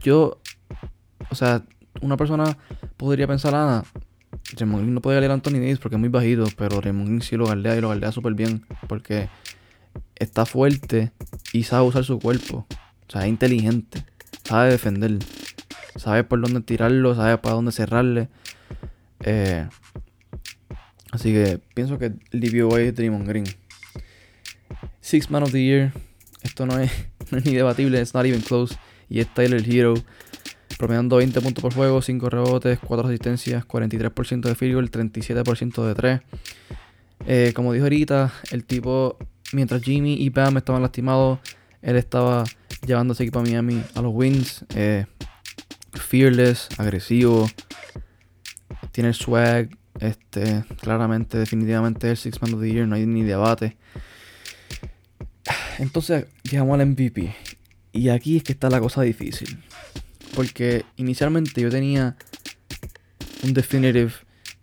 yo, 0.00 0.40
o 1.30 1.34
sea, 1.34 1.62
una 2.00 2.16
persona 2.16 2.56
podría 2.96 3.26
pensar, 3.26 3.54
ah, 3.54 3.84
Raymond 4.56 4.88
no 4.88 5.00
puede 5.00 5.20
leer 5.20 5.30
a 5.30 5.34
Anthony 5.34 5.54
Davis 5.54 5.78
porque 5.78 5.96
es 5.96 6.00
muy 6.00 6.08
bajito, 6.08 6.44
pero 6.56 6.80
Raymond 6.80 7.22
sí 7.22 7.36
lo 7.36 7.46
galdea 7.46 7.76
y 7.76 7.80
lo 7.80 7.88
galdea 7.88 8.12
súper 8.12 8.34
bien 8.34 8.64
porque 8.88 9.28
está 10.16 10.46
fuerte 10.46 11.12
y 11.52 11.64
sabe 11.64 11.86
usar 11.86 12.04
su 12.04 12.18
cuerpo. 12.18 12.66
O 13.08 13.12
sea, 13.12 13.22
es 13.22 13.28
inteligente, 13.28 14.04
sabe 14.44 14.70
defender, 14.70 15.18
sabe 15.96 16.24
por 16.24 16.40
dónde 16.40 16.60
tirarlo, 16.60 17.14
sabe 17.14 17.38
para 17.38 17.54
dónde 17.54 17.72
cerrarle. 17.72 18.28
Eh, 19.20 19.66
Así 21.14 21.32
que 21.32 21.60
pienso 21.74 21.96
que 21.96 22.06
el 22.06 22.40
DPOY 22.40 22.88
es 22.88 22.96
Draymond 22.96 23.28
Green. 23.28 23.44
Six 25.00 25.30
Man 25.30 25.44
of 25.44 25.52
the 25.52 25.62
Year. 25.62 25.92
Esto 26.42 26.66
no 26.66 26.76
es, 26.80 26.90
ni 27.44 27.54
debatible, 27.54 28.00
es 28.00 28.14
not 28.14 28.26
even 28.26 28.40
close. 28.40 28.74
Y 29.08 29.20
es 29.20 29.32
Tyler 29.32 29.62
Hero. 29.64 29.94
Promediando 30.76 31.18
20 31.18 31.40
puntos 31.40 31.62
por 31.62 31.72
juego, 31.72 32.02
5 32.02 32.30
rebotes, 32.30 32.80
4 32.80 33.06
asistencias, 33.06 33.64
43% 33.64 34.40
de 34.40 34.54
field 34.56 34.74
goal, 34.74 34.90
37% 34.90 35.86
de 35.86 35.94
3. 35.94 36.20
Eh, 37.28 37.52
como 37.54 37.72
dijo 37.72 37.84
ahorita, 37.84 38.32
el 38.50 38.64
tipo, 38.64 39.16
mientras 39.54 39.82
Jimmy 39.82 40.14
y 40.14 40.28
Bam 40.28 40.56
estaban 40.56 40.82
lastimados, 40.82 41.38
él 41.80 41.96
estaba 41.96 42.44
llevando 42.86 43.12
a 43.12 43.14
ese 43.14 43.22
equipo 43.22 43.38
a 43.38 43.42
Miami 43.42 43.82
a 43.94 44.02
los 44.02 44.12
wins. 44.14 44.64
Eh, 44.74 45.06
fearless, 45.92 46.68
agresivo, 46.78 47.48
tiene 48.92 49.08
el 49.08 49.14
swag, 49.14 49.70
este, 50.00 50.64
claramente, 50.80 51.38
definitivamente 51.38 52.10
el 52.10 52.16
Six 52.16 52.42
Man 52.42 52.54
of 52.54 52.60
the 52.60 52.70
Year, 52.70 52.86
no 52.86 52.96
hay 52.96 53.06
ni 53.06 53.22
debate. 53.22 53.76
Entonces 55.78 56.26
llegamos 56.42 56.78
al 56.78 56.86
MVP. 56.86 57.34
Y 57.92 58.08
aquí 58.08 58.36
es 58.36 58.42
que 58.42 58.52
está 58.52 58.70
la 58.70 58.80
cosa 58.80 59.02
difícil. 59.02 59.62
Porque 60.34 60.84
inicialmente 60.96 61.60
yo 61.60 61.70
tenía 61.70 62.16
un 63.44 63.54
definitive 63.54 64.12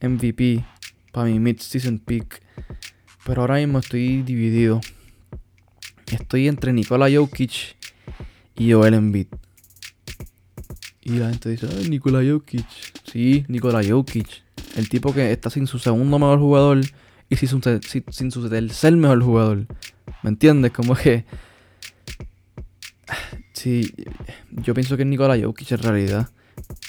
MVP 0.01 0.65
para 1.11 1.29
mi 1.29 1.39
mid-season 1.39 1.99
pick. 1.99 2.41
Pero 3.25 3.41
ahora 3.41 3.55
mismo 3.55 3.79
estoy 3.79 4.23
dividido. 4.23 4.81
Estoy 6.11 6.47
entre 6.47 6.73
Nikola 6.73 7.07
Jokic 7.11 7.75
y 8.55 8.71
Joel 8.71 8.95
Embiid. 8.95 9.27
Y 11.03 11.17
la 11.17 11.29
gente 11.29 11.49
dice, 11.49 11.67
Ay, 11.75 11.89
Nikola 11.89 12.21
Jokic. 12.23 12.65
Sí, 13.11 13.43
Nikola 13.47 13.81
Jokic. 13.87 14.43
El 14.75 14.87
tipo 14.87 15.13
que 15.13 15.31
está 15.31 15.49
sin 15.49 15.67
su 15.67 15.79
segundo 15.79 16.19
mejor 16.19 16.39
jugador 16.39 16.81
y 17.29 17.35
sin 17.35 17.49
su, 17.49 17.79
sin 18.11 18.31
su 18.31 18.49
tercer 18.49 18.95
mejor 18.95 19.23
jugador. 19.23 19.65
¿Me 20.23 20.29
entiendes? 20.29 20.71
Como 20.71 20.95
que... 20.95 21.25
Sí, 23.53 23.93
yo 24.49 24.73
pienso 24.73 24.95
que 24.97 25.03
es 25.03 25.07
Nikola 25.07 25.37
Jokic 25.39 25.71
en 25.73 25.77
realidad. 25.79 26.29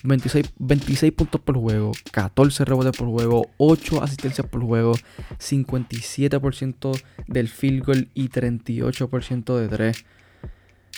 26, 0.04 0.52
26 0.58 1.12
puntos 1.12 1.40
por 1.40 1.56
juego, 1.56 1.92
14 2.10 2.64
rebotes 2.64 2.96
por 2.96 3.08
juego, 3.08 3.46
8 3.58 4.02
asistencias 4.02 4.46
por 4.46 4.62
juego, 4.62 4.94
57% 5.38 7.00
del 7.28 7.48
field 7.48 7.84
goal 7.84 8.08
y 8.14 8.28
38% 8.28 9.56
de 9.56 9.68
3. 9.68 10.04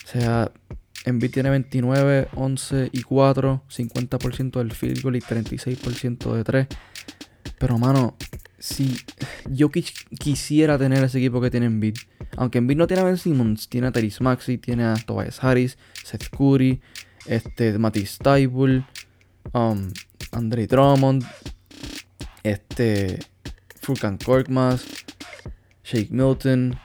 O 0.05 0.07
sea, 0.07 0.53
Embiid 1.05 1.31
tiene 1.31 1.51
29, 1.51 2.29
11 2.35 2.91
y 2.93 3.03
4, 3.03 3.63
50% 3.69 4.59
del 4.59 4.73
field 4.73 5.03
goal 5.03 5.17
y 5.17 5.21
36% 5.21 6.35
de 6.35 6.45
3. 6.45 6.67
Pero 7.59 7.79
mano, 7.79 8.17
si 8.59 8.97
yo 9.51 9.71
quisiera 9.71 10.79
tener 10.79 11.05
ese 11.05 11.19
equipo 11.19 11.41
que 11.41 11.51
tiene 11.51 11.67
Embiid, 11.67 11.97
aunque 12.37 12.59
Embiid 12.59 12.79
no 12.79 12.87
tiene 12.87 13.03
a 13.03 13.05
Ben 13.05 13.19
Simmons, 13.19 13.69
tiene 13.69 13.89
a 13.89 13.93
Teris 13.93 14.21
Maxi, 14.23 14.57
tiene 14.57 14.85
a 14.85 14.95
Tobias 14.95 15.45
Harris, 15.45 15.77
Seth 16.03 16.29
Curry, 16.31 16.81
este, 17.27 17.79
Matisse 17.79 18.19
Taibul, 18.19 18.85
um, 19.53 19.91
Andre 20.33 20.67
Drummond, 20.67 21.25
este, 22.43 23.19
Furkan 23.81 24.19
Korkmaz, 24.19 24.85
Shake 25.85 26.11
Milton. 26.11 26.79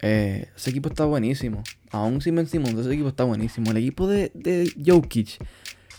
Eh, 0.00 0.48
ese 0.54 0.70
equipo 0.70 0.88
está 0.88 1.04
buenísimo. 1.04 1.62
Aún 1.90 2.20
sin 2.20 2.34
Ben 2.36 2.46
Simmons, 2.46 2.78
ese 2.78 2.92
equipo 2.92 3.08
está 3.08 3.24
buenísimo. 3.24 3.70
El 3.70 3.78
equipo 3.78 4.06
de, 4.06 4.30
de 4.34 4.70
Jokic 4.84 5.38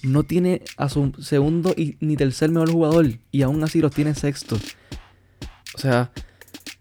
no 0.03 0.23
tiene 0.23 0.61
a 0.77 0.89
su 0.89 1.13
segundo 1.19 1.73
y 1.75 1.97
ni 1.99 2.15
tercer 2.15 2.49
mejor 2.49 2.71
jugador. 2.71 3.07
Y 3.31 3.41
aún 3.41 3.63
así 3.63 3.81
los 3.81 3.91
tiene 3.91 4.13
sexto. 4.13 4.57
O 5.75 5.77
sea, 5.77 6.11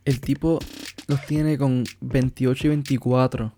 el 0.05 0.21
tipo 0.21 0.59
los 1.07 1.25
tiene 1.27 1.59
con 1.59 1.85
28 2.01 2.67
y 2.67 2.71
24. 2.71 3.55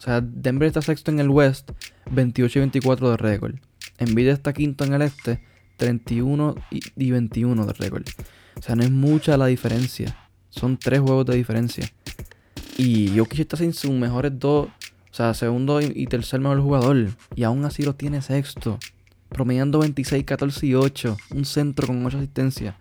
O 0.00 0.02
sea, 0.02 0.22
Denver 0.22 0.66
está 0.66 0.80
sexto 0.80 1.10
en 1.10 1.20
el 1.20 1.28
West, 1.28 1.72
28 2.10 2.58
y 2.58 2.60
24 2.60 3.10
de 3.10 3.16
récord. 3.18 3.54
Nvidia 3.98 4.32
está 4.32 4.54
quinto 4.54 4.84
en 4.84 4.94
el 4.94 5.02
Este, 5.02 5.44
31 5.76 6.54
y 6.70 7.10
21 7.10 7.66
de 7.66 7.72
récord. 7.74 8.04
O 8.56 8.62
sea, 8.62 8.76
no 8.76 8.82
es 8.82 8.90
mucha 8.90 9.36
la 9.36 9.44
diferencia. 9.44 10.16
Son 10.48 10.78
tres 10.78 11.00
juegos 11.00 11.26
de 11.26 11.36
diferencia. 11.36 11.92
Y 12.78 13.12
Jokic 13.14 13.40
está 13.40 13.58
sin 13.58 13.74
sus 13.74 13.90
mejores 13.90 14.32
dos, 14.38 14.68
o 14.68 15.14
sea, 15.14 15.34
segundo 15.34 15.82
y 15.82 16.06
tercer 16.06 16.40
mejor 16.40 16.62
jugador. 16.62 17.08
Y 17.36 17.42
aún 17.42 17.66
así 17.66 17.82
lo 17.82 17.94
tiene 17.94 18.22
sexto. 18.22 18.78
Promediando 19.28 19.80
26, 19.80 20.24
14 20.24 20.66
y 20.66 20.74
8. 20.76 21.16
Un 21.34 21.44
centro 21.44 21.88
con 21.88 22.06
8 22.06 22.16
asistencias. 22.16 22.74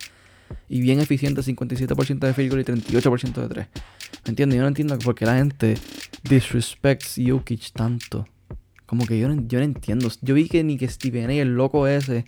Y 0.70 0.80
bien 0.80 1.02
eficiente, 1.02 1.42
57% 1.42 2.20
de 2.20 2.34
field 2.34 2.50
goal 2.50 2.62
y 2.62 2.64
38% 2.64 3.42
de 3.42 3.48
3. 3.50 3.68
¿Me 4.26 4.30
entiendes? 4.30 4.56
Yo 4.56 4.62
no 4.62 4.70
entiendo 4.70 4.98
por 5.00 5.16
qué 5.16 5.26
la 5.26 5.36
gente 5.36 5.76
disrespects 6.24 7.16
Jokic 7.18 7.72
tanto. 7.74 8.28
Como 8.86 9.06
que 9.06 9.20
yo 9.20 9.30
no, 9.30 9.44
yo 9.48 9.60
no 9.60 9.66
entiendo. 9.66 10.10
Yo 10.22 10.34
vi 10.34 10.50
que 10.50 10.64
ni 10.64 10.78
que 10.78 10.88
Steven 10.88 11.30
A, 11.30 11.34
el 11.34 11.56
loco 11.56 11.88
ese, 11.88 12.26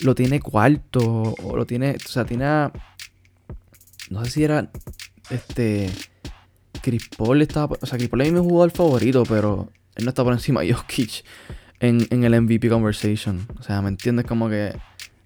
lo 0.00 0.14
tiene 0.14 0.40
cuarto. 0.40 1.34
O 1.42 1.56
lo 1.56 1.64
tiene. 1.66 1.96
O 1.96 2.08
sea, 2.08 2.24
tiene 2.24 2.44
a. 2.44 2.72
No 4.10 4.24
sé 4.24 4.30
si 4.30 4.44
era. 4.44 4.70
Este. 5.30 5.90
Chris 6.82 7.08
Paul 7.16 7.42
estaba. 7.42 7.76
O 7.80 7.86
sea, 7.86 7.96
Chris 7.96 8.10
Paul 8.10 8.22
es 8.22 8.32
mi 8.32 8.40
jugador 8.40 8.70
favorito, 8.70 9.22
pero 9.26 9.72
él 9.96 10.04
no 10.04 10.10
está 10.10 10.24
por 10.24 10.32
encima 10.32 10.60
de 10.60 10.74
Jokic 10.74 11.24
en, 11.80 12.06
en 12.10 12.24
el 12.24 12.40
MVP 12.40 12.68
conversation. 12.68 13.46
O 13.58 13.62
sea, 13.62 13.80
¿me 13.80 13.88
entiendes? 13.88 14.26
Como 14.26 14.48
que. 14.48 14.76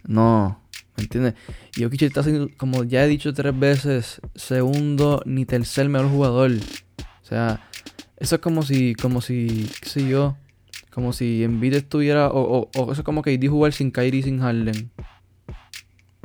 No. 0.04 0.60
¿Me 0.96 1.04
entiendes? 1.04 1.34
Jokic 1.76 2.02
está 2.02 2.22
siendo, 2.22 2.48
como 2.56 2.84
ya 2.84 3.04
he 3.04 3.08
dicho 3.08 3.32
tres 3.32 3.58
veces, 3.58 4.20
segundo 4.34 5.22
ni 5.24 5.44
tercer 5.46 5.88
mejor 5.88 6.08
jugador. 6.08 6.52
O 6.52 7.24
sea, 7.24 7.68
eso 8.22 8.36
es 8.36 8.40
como 8.40 8.62
si, 8.62 8.94
como 8.94 9.20
si, 9.20 9.68
qué 9.82 9.88
sé 9.88 10.08
yo, 10.08 10.36
como 10.90 11.12
si 11.12 11.42
Embiid 11.42 11.74
estuviera, 11.74 12.28
o, 12.28 12.70
o, 12.72 12.92
eso 12.92 13.00
es 13.00 13.02
como 13.02 13.20
que 13.20 13.32
ID 13.32 13.48
jugar 13.48 13.72
sin 13.72 13.90
Kyrie 13.90 14.22
sin 14.22 14.38
Harden. 14.38 14.92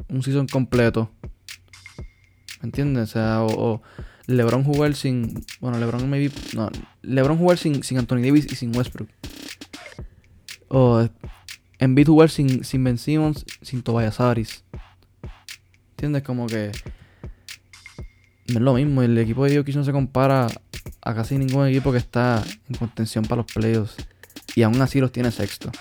Un 0.07 0.21
season 0.21 0.45
completo. 0.45 1.09
¿Me 2.61 2.67
entiendes? 2.67 3.09
O 3.09 3.11
sea, 3.13 3.41
o, 3.41 3.81
LeBron 4.27 4.63
jugar 4.63 4.93
sin, 4.93 5.43
bueno, 5.59 5.79
LeBron 5.79 6.07
maybe, 6.07 6.31
no, 6.53 6.69
LeBron 7.01 7.39
jugar 7.39 7.57
sin, 7.57 7.81
sin 7.81 7.97
Anthony 7.97 8.21
Davis 8.21 8.45
y 8.51 8.55
sin 8.55 8.75
Westbrook. 8.77 9.09
O 10.67 11.09
Embiid 11.79 12.05
jugar 12.05 12.29
sin, 12.29 12.63
sin 12.63 12.83
Ben 12.83 12.99
Simmons, 12.99 13.43
sin 13.63 13.81
Tobias 13.81 14.19
Harris. 14.19 14.63
¿Entiendes? 15.91 16.21
Como 16.21 16.45
que 16.45 16.71
no 18.49 18.59
es 18.59 18.61
lo 18.61 18.75
mismo. 18.75 19.01
El 19.01 19.17
equipo 19.17 19.45
de 19.45 19.57
Jokic 19.57 19.75
no 19.75 19.83
se 19.83 19.91
compara 19.91 20.47
a 21.07 21.15
casi 21.15 21.37
ningún 21.37 21.65
equipo 21.67 21.93
que 21.93 21.99
está 21.99 22.43
en 22.67 22.75
contención 22.75 23.23
para 23.23 23.37
los 23.37 23.45
playoffs. 23.45 23.95
Y 24.55 24.63
aún 24.63 24.81
así 24.81 24.99
los 24.99 25.13
tiene 25.13 25.31
sexto. 25.31 25.71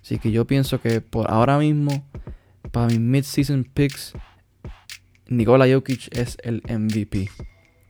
Así 0.00 0.18
que 0.18 0.30
yo 0.30 0.46
pienso 0.46 0.80
que 0.80 1.02
por 1.02 1.30
ahora 1.30 1.58
mismo, 1.58 2.02
para 2.72 2.86
mis 2.86 2.98
mid-season 2.98 3.64
picks, 3.64 4.14
Nikola 5.26 5.66
Jokic 5.70 6.16
es 6.16 6.38
el 6.42 6.62
MVP. 6.66 7.28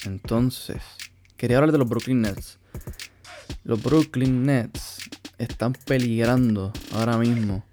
Entonces, 0.05 0.83
quería 1.37 1.59
hablar 1.59 1.71
de 1.71 1.79
los 1.79 1.89
Brooklyn 1.89 2.23
Nets. 2.23 2.59
Los 3.63 3.81
Brooklyn 3.81 4.45
Nets 4.45 5.09
están 5.39 5.75
peligrando 5.75 6.73
ahora 6.93 7.19
mismo 7.19 7.65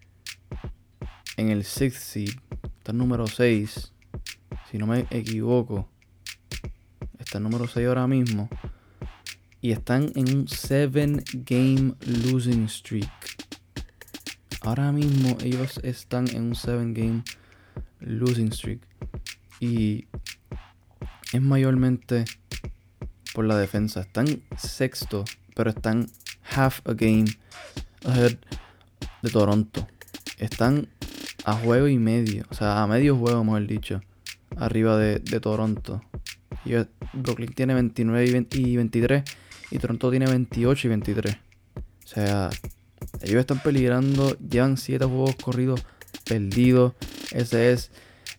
en 1.37 1.49
el 1.49 1.63
sixth 1.63 2.01
seed. 2.01 2.35
Está 2.77 2.91
el 2.91 2.99
número 2.99 3.25
6. 3.25 3.93
Si 4.69 4.77
no 4.77 4.85
me 4.85 5.07
equivoco. 5.09 5.89
Está 7.17 7.39
el 7.39 7.45
número 7.45 7.67
6 7.67 7.87
ahora 7.87 8.05
mismo. 8.05 8.47
Y 9.65 9.71
están 9.71 10.11
en 10.13 10.31
un 10.31 10.47
7 10.47 11.23
game 11.43 11.95
losing 12.05 12.65
streak. 12.65 13.09
Ahora 14.61 14.91
mismo 14.91 15.35
ellos 15.43 15.79
están 15.81 16.27
en 16.27 16.43
un 16.49 16.55
7 16.55 16.93
game 16.93 17.23
losing 17.99 18.51
streak. 18.51 18.81
Y 19.59 20.05
es 21.33 21.41
mayormente 21.41 22.25
por 23.33 23.45
la 23.45 23.57
defensa. 23.57 24.01
Están 24.01 24.43
sexto, 24.55 25.25
pero 25.55 25.71
están 25.71 26.11
half 26.55 26.81
a 26.87 26.93
game 26.93 27.25
ahead 28.03 28.37
de 29.23 29.29
Toronto. 29.31 29.87
Están 30.37 30.89
a 31.43 31.53
juego 31.53 31.87
y 31.87 31.97
medio, 31.97 32.45
o 32.51 32.53
sea, 32.53 32.83
a 32.83 32.85
medio 32.85 33.17
juego, 33.17 33.43
mejor 33.43 33.65
dicho, 33.65 33.99
arriba 34.57 34.95
de, 34.99 35.39
Toronto. 35.39 36.03
Y 36.65 36.73
Brooklyn 37.13 37.51
tiene 37.55 37.73
29 37.73 38.45
y, 38.51 38.75
23 38.77 39.23
y 39.71 39.79
Toronto 39.79 40.09
tiene 40.09 40.27
28 40.27 40.87
y 40.87 40.89
23. 40.89 41.35
O 41.35 42.07
sea, 42.07 42.49
ellos 43.21 43.39
están 43.39 43.61
peligrando, 43.61 44.37
llevan 44.37 44.77
7 44.77 45.05
juegos 45.05 45.35
corridos 45.35 45.85
perdidos. 46.23 46.93
Ese 47.31 47.71
es 47.71 47.91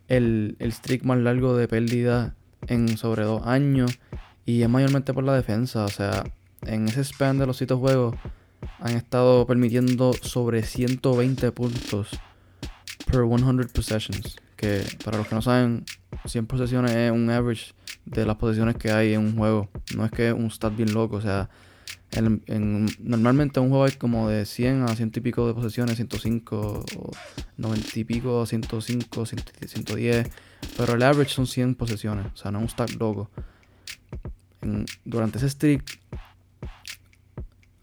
el, 0.09 0.57
el 0.59 0.73
streak 0.73 1.05
más 1.05 1.19
largo 1.19 1.57
de 1.57 1.69
pérdida 1.69 2.35
en 2.69 2.97
sobre 2.97 3.25
dos 3.25 3.47
años. 3.47 3.99
Y 4.45 4.63
es 4.63 4.69
mayormente 4.69 5.13
por 5.13 5.25
la 5.25 5.35
defensa. 5.35 5.85
O 5.85 5.89
sea, 5.89 6.25
en 6.63 6.89
ese 6.89 7.03
span 7.05 7.39
de 7.39 7.47
los 7.47 7.57
7 7.57 7.75
juegos 7.75 8.15
han 8.81 8.97
estado 8.97 9.47
permitiendo 9.47 10.13
sobre 10.13 10.63
120 10.63 11.53
puntos 11.53 12.11
per 13.07 13.23
100 13.27 13.69
possessions. 13.73 14.37
Que 14.57 14.83
para 15.05 15.19
los 15.19 15.29
que 15.29 15.35
no 15.35 15.43
saben, 15.43 15.85
100 16.25 16.47
posesiones 16.47 16.93
es 16.93 17.11
un 17.11 17.29
average 17.31 17.73
de 18.07 18.25
las 18.25 18.37
posesiones 18.37 18.77
que 18.77 18.91
hay 18.91 19.15
en 19.15 19.21
un 19.21 19.37
juego. 19.37 19.69
No 19.95 20.05
es 20.05 20.11
que 20.11 20.29
es 20.29 20.35
un 20.35 20.51
stat 20.51 20.75
bien 20.75 20.95
loco. 20.95 21.17
O 21.17 21.21
sea, 21.21 21.51
en, 22.13 22.87
normalmente 23.01 23.61
un 23.61 23.69
juego 23.69 23.85
hay 23.85 23.93
como 23.93 24.29
de 24.29 24.47
100 24.47 24.85
a 24.85 24.97
100 24.97 25.13
y 25.17 25.21
pico 25.21 25.47
de 25.47 25.55
posesiones, 25.55 25.97
105, 25.97 26.85
o 26.97 27.11
90 27.57 27.99
y 27.99 28.05
pico, 28.05 28.47
105, 28.47 29.27
110. 29.27 30.31
Pero 30.77 30.95
el 30.95 31.03
average 31.03 31.35
son 31.35 31.47
100 31.47 31.75
posesiones. 31.75 32.27
O 32.33 32.37
sea, 32.37 32.51
no 32.51 32.59
es 32.59 32.63
un 32.63 32.71
stat 32.71 32.91
loco. 32.93 33.31
durante 35.05 35.39
ese 35.39 35.51
streak 35.51 36.01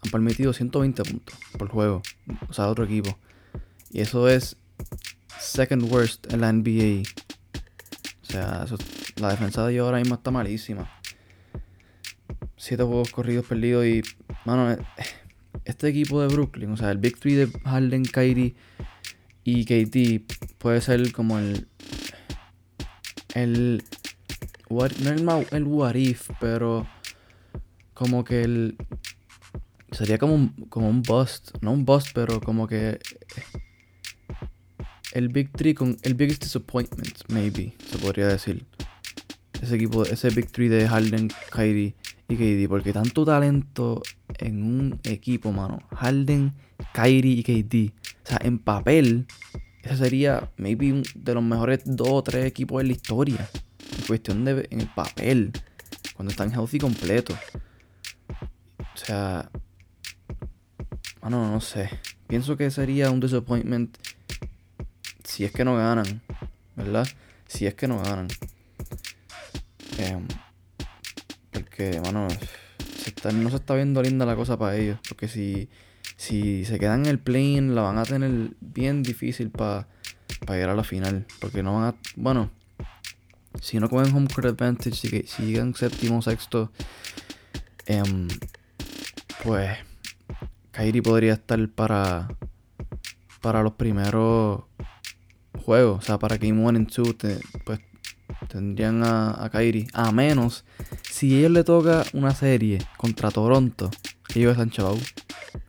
han 0.03 0.11
permitido 0.11 0.53
120 0.53 1.03
puntos 1.03 1.35
por 1.57 1.69
juego. 1.69 2.01
O 2.49 2.53
sea, 2.53 2.67
otro 2.67 2.85
equipo. 2.85 3.17
Y 3.91 4.01
eso 4.01 4.27
es 4.27 4.57
second 5.39 5.83
worst 5.91 6.31
en 6.33 6.41
la 6.41 6.51
NBA. 6.51 7.03
O 8.33 8.35
sea, 8.35 8.65
la 9.17 9.29
defensa 9.29 9.65
de 9.65 9.73
ellos 9.73 9.85
ahora 9.85 9.99
mismo 9.99 10.15
está 10.15 10.31
malísima. 10.31 10.89
Siete 12.57 12.83
juegos 12.83 13.11
corridos 13.11 13.45
perdidos 13.45 13.85
y, 13.85 14.01
mano, 14.45 14.71
eh, 14.71 14.77
este 15.65 15.87
equipo 15.89 16.21
de 16.21 16.27
Brooklyn, 16.27 16.71
o 16.71 16.77
sea, 16.77 16.91
el 16.91 16.97
Big 16.97 17.19
Three 17.19 17.35
de 17.35 17.47
Harden, 17.65 18.03
Kyrie 18.03 18.55
y 19.43 19.65
KD 19.65 20.25
puede 20.57 20.81
ser 20.81 21.11
como 21.11 21.37
el 21.37 21.67
el. 23.33 23.83
no 24.69 25.37
el, 25.39 25.47
el 25.51 25.63
what 25.63 25.95
if, 25.95 26.29
pero. 26.39 26.87
Como 27.93 28.23
que 28.23 28.41
el. 28.43 28.77
Sería 29.91 30.17
como 30.17 30.33
un, 30.33 30.49
como 30.69 30.89
un 30.89 31.03
bust. 31.03 31.51
No 31.61 31.71
un 31.71 31.85
bust, 31.85 32.09
pero 32.13 32.41
como 32.41 32.67
que. 32.67 32.99
El 35.13 35.29
Big 35.29 35.51
Three 35.51 35.75
con. 35.75 35.95
El 36.01 36.15
biggest 36.15 36.43
disappointment, 36.43 37.19
maybe, 37.29 37.75
se 37.87 37.99
podría 37.99 38.27
decir. 38.27 38.65
Ese 39.61 39.75
equipo, 39.75 40.03
ese 40.03 40.29
Big 40.31 40.51
Three 40.51 40.69
de 40.69 40.87
Harden, 40.87 41.29
Kyrie 41.51 41.95
y 42.27 42.35
KD. 42.35 42.67
Porque 42.67 42.93
tanto 42.93 43.23
talento 43.23 44.01
en 44.39 44.63
un 44.63 44.99
equipo, 45.03 45.51
mano. 45.51 45.83
Harden, 45.91 46.53
Kyrie 46.93 47.33
y 47.33 47.43
KD. 47.43 47.93
O 48.23 48.27
sea, 48.27 48.39
en 48.41 48.57
papel, 48.57 49.27
ese 49.83 49.97
sería, 49.97 50.51
maybe, 50.57 51.03
de 51.13 51.33
los 51.35 51.43
mejores 51.43 51.81
dos 51.85 52.09
o 52.09 52.23
tres 52.23 52.45
equipos 52.45 52.81
de 52.81 52.87
la 52.87 52.93
historia. 52.93 53.49
En 53.99 54.05
cuestión 54.07 54.43
de. 54.43 54.67
En 54.71 54.81
el 54.81 54.87
papel. 54.87 55.51
Cuando 56.15 56.31
están 56.31 56.51
healthy 56.51 56.79
completo. 56.79 57.35
O 58.79 58.97
sea. 58.97 59.51
Mano, 61.21 61.51
no 61.51 61.61
sé. 61.61 61.91
Pienso 62.25 62.57
que 62.57 62.71
sería 62.71 63.11
un 63.11 63.19
disappointment 63.19 63.95
si 65.33 65.45
es 65.45 65.51
que 65.51 65.65
no 65.65 65.75
ganan, 65.75 66.21
¿verdad? 66.75 67.07
Si 67.47 67.65
es 67.65 67.73
que 67.73 67.87
no 67.87 67.97
ganan. 67.97 68.27
Em, 69.97 70.27
porque, 71.51 71.99
mano, 72.05 72.27
no 72.27 73.49
se 73.49 73.55
está 73.55 73.73
viendo 73.73 74.03
linda 74.03 74.27
la 74.27 74.35
cosa 74.35 74.59
para 74.59 74.75
ellos. 74.75 74.99
Porque 75.09 75.27
si, 75.27 75.69
si 76.17 76.65
se 76.65 76.77
quedan 76.77 77.05
en 77.05 77.07
el 77.07 77.17
plane, 77.17 77.73
la 77.73 77.81
van 77.81 77.97
a 77.97 78.03
tener 78.03 78.51
bien 78.61 79.01
difícil 79.01 79.49
para 79.49 79.87
llegar 80.49 80.69
a 80.69 80.75
la 80.75 80.83
final. 80.83 81.25
Porque 81.39 81.63
no 81.63 81.79
van 81.79 81.83
a. 81.85 81.95
Bueno, 82.15 82.51
si 83.59 83.79
no 83.79 83.89
cogen 83.89 84.15
home 84.15 84.27
court 84.27 84.45
advantage, 84.45 84.95
si, 84.95 85.23
si 85.23 85.45
llegan 85.47 85.73
séptimo, 85.73 86.21
sexto, 86.21 86.71
em, 87.87 88.27
pues 89.43 89.79
Kairi 90.69 91.01
podría 91.01 91.33
estar 91.33 91.67
para, 91.69 92.27
para 93.41 93.63
los 93.63 93.73
primeros 93.73 94.65
juego. 95.63 95.95
O 95.95 96.01
sea, 96.01 96.19
para 96.19 96.37
Game 96.37 96.61
1 96.61 96.79
y 96.79 96.85
2, 96.85 97.15
pues 97.65 97.79
tendrían 98.47 99.03
a, 99.03 99.43
a 99.43 99.49
Kairi. 99.49 99.87
A 99.93 100.11
menos 100.11 100.65
si 101.09 101.37
ellos 101.37 101.51
le 101.51 101.63
toca 101.63 102.03
una 102.13 102.33
serie 102.35 102.79
contra 102.97 103.31
Toronto, 103.31 103.89
ellos 104.35 104.51
están 104.51 104.69
chavados. 104.69 105.13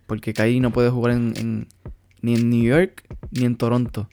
Porque 0.07 0.35
Kairi 0.35 0.61
no 0.61 0.73
puede 0.73 0.91
jugar 0.91 1.15
en, 1.15 1.69
ni 2.21 2.35
en 2.35 2.51
New 2.51 2.63
York 2.63 3.05
ni 3.31 3.45
en 3.45 3.57
Toronto. 3.57 4.09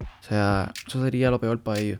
O 0.00 0.26
sea, 0.26 0.72
eso 0.86 1.02
sería 1.02 1.30
lo 1.30 1.40
peor 1.40 1.60
para 1.60 1.80
ellos. 1.80 1.98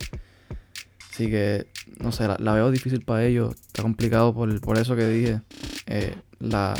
Así 1.10 1.28
que, 1.30 1.66
no 2.00 2.10
sé, 2.10 2.26
la, 2.26 2.54
veo 2.54 2.70
difícil 2.70 3.04
para 3.04 3.24
ellos. 3.24 3.54
Está 3.54 3.82
complicado 3.82 4.34
por, 4.34 4.60
por 4.60 4.78
eso 4.78 4.96
que 4.96 5.06
dije. 5.06 5.42
Eh, 5.86 6.14
la, 6.40 6.74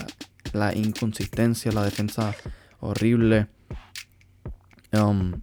la 0.52 0.74
inconsistencia, 0.74 1.70
la 1.72 1.84
defensa 1.84 2.34
horrible. 2.80 3.46
Um, 4.92 5.40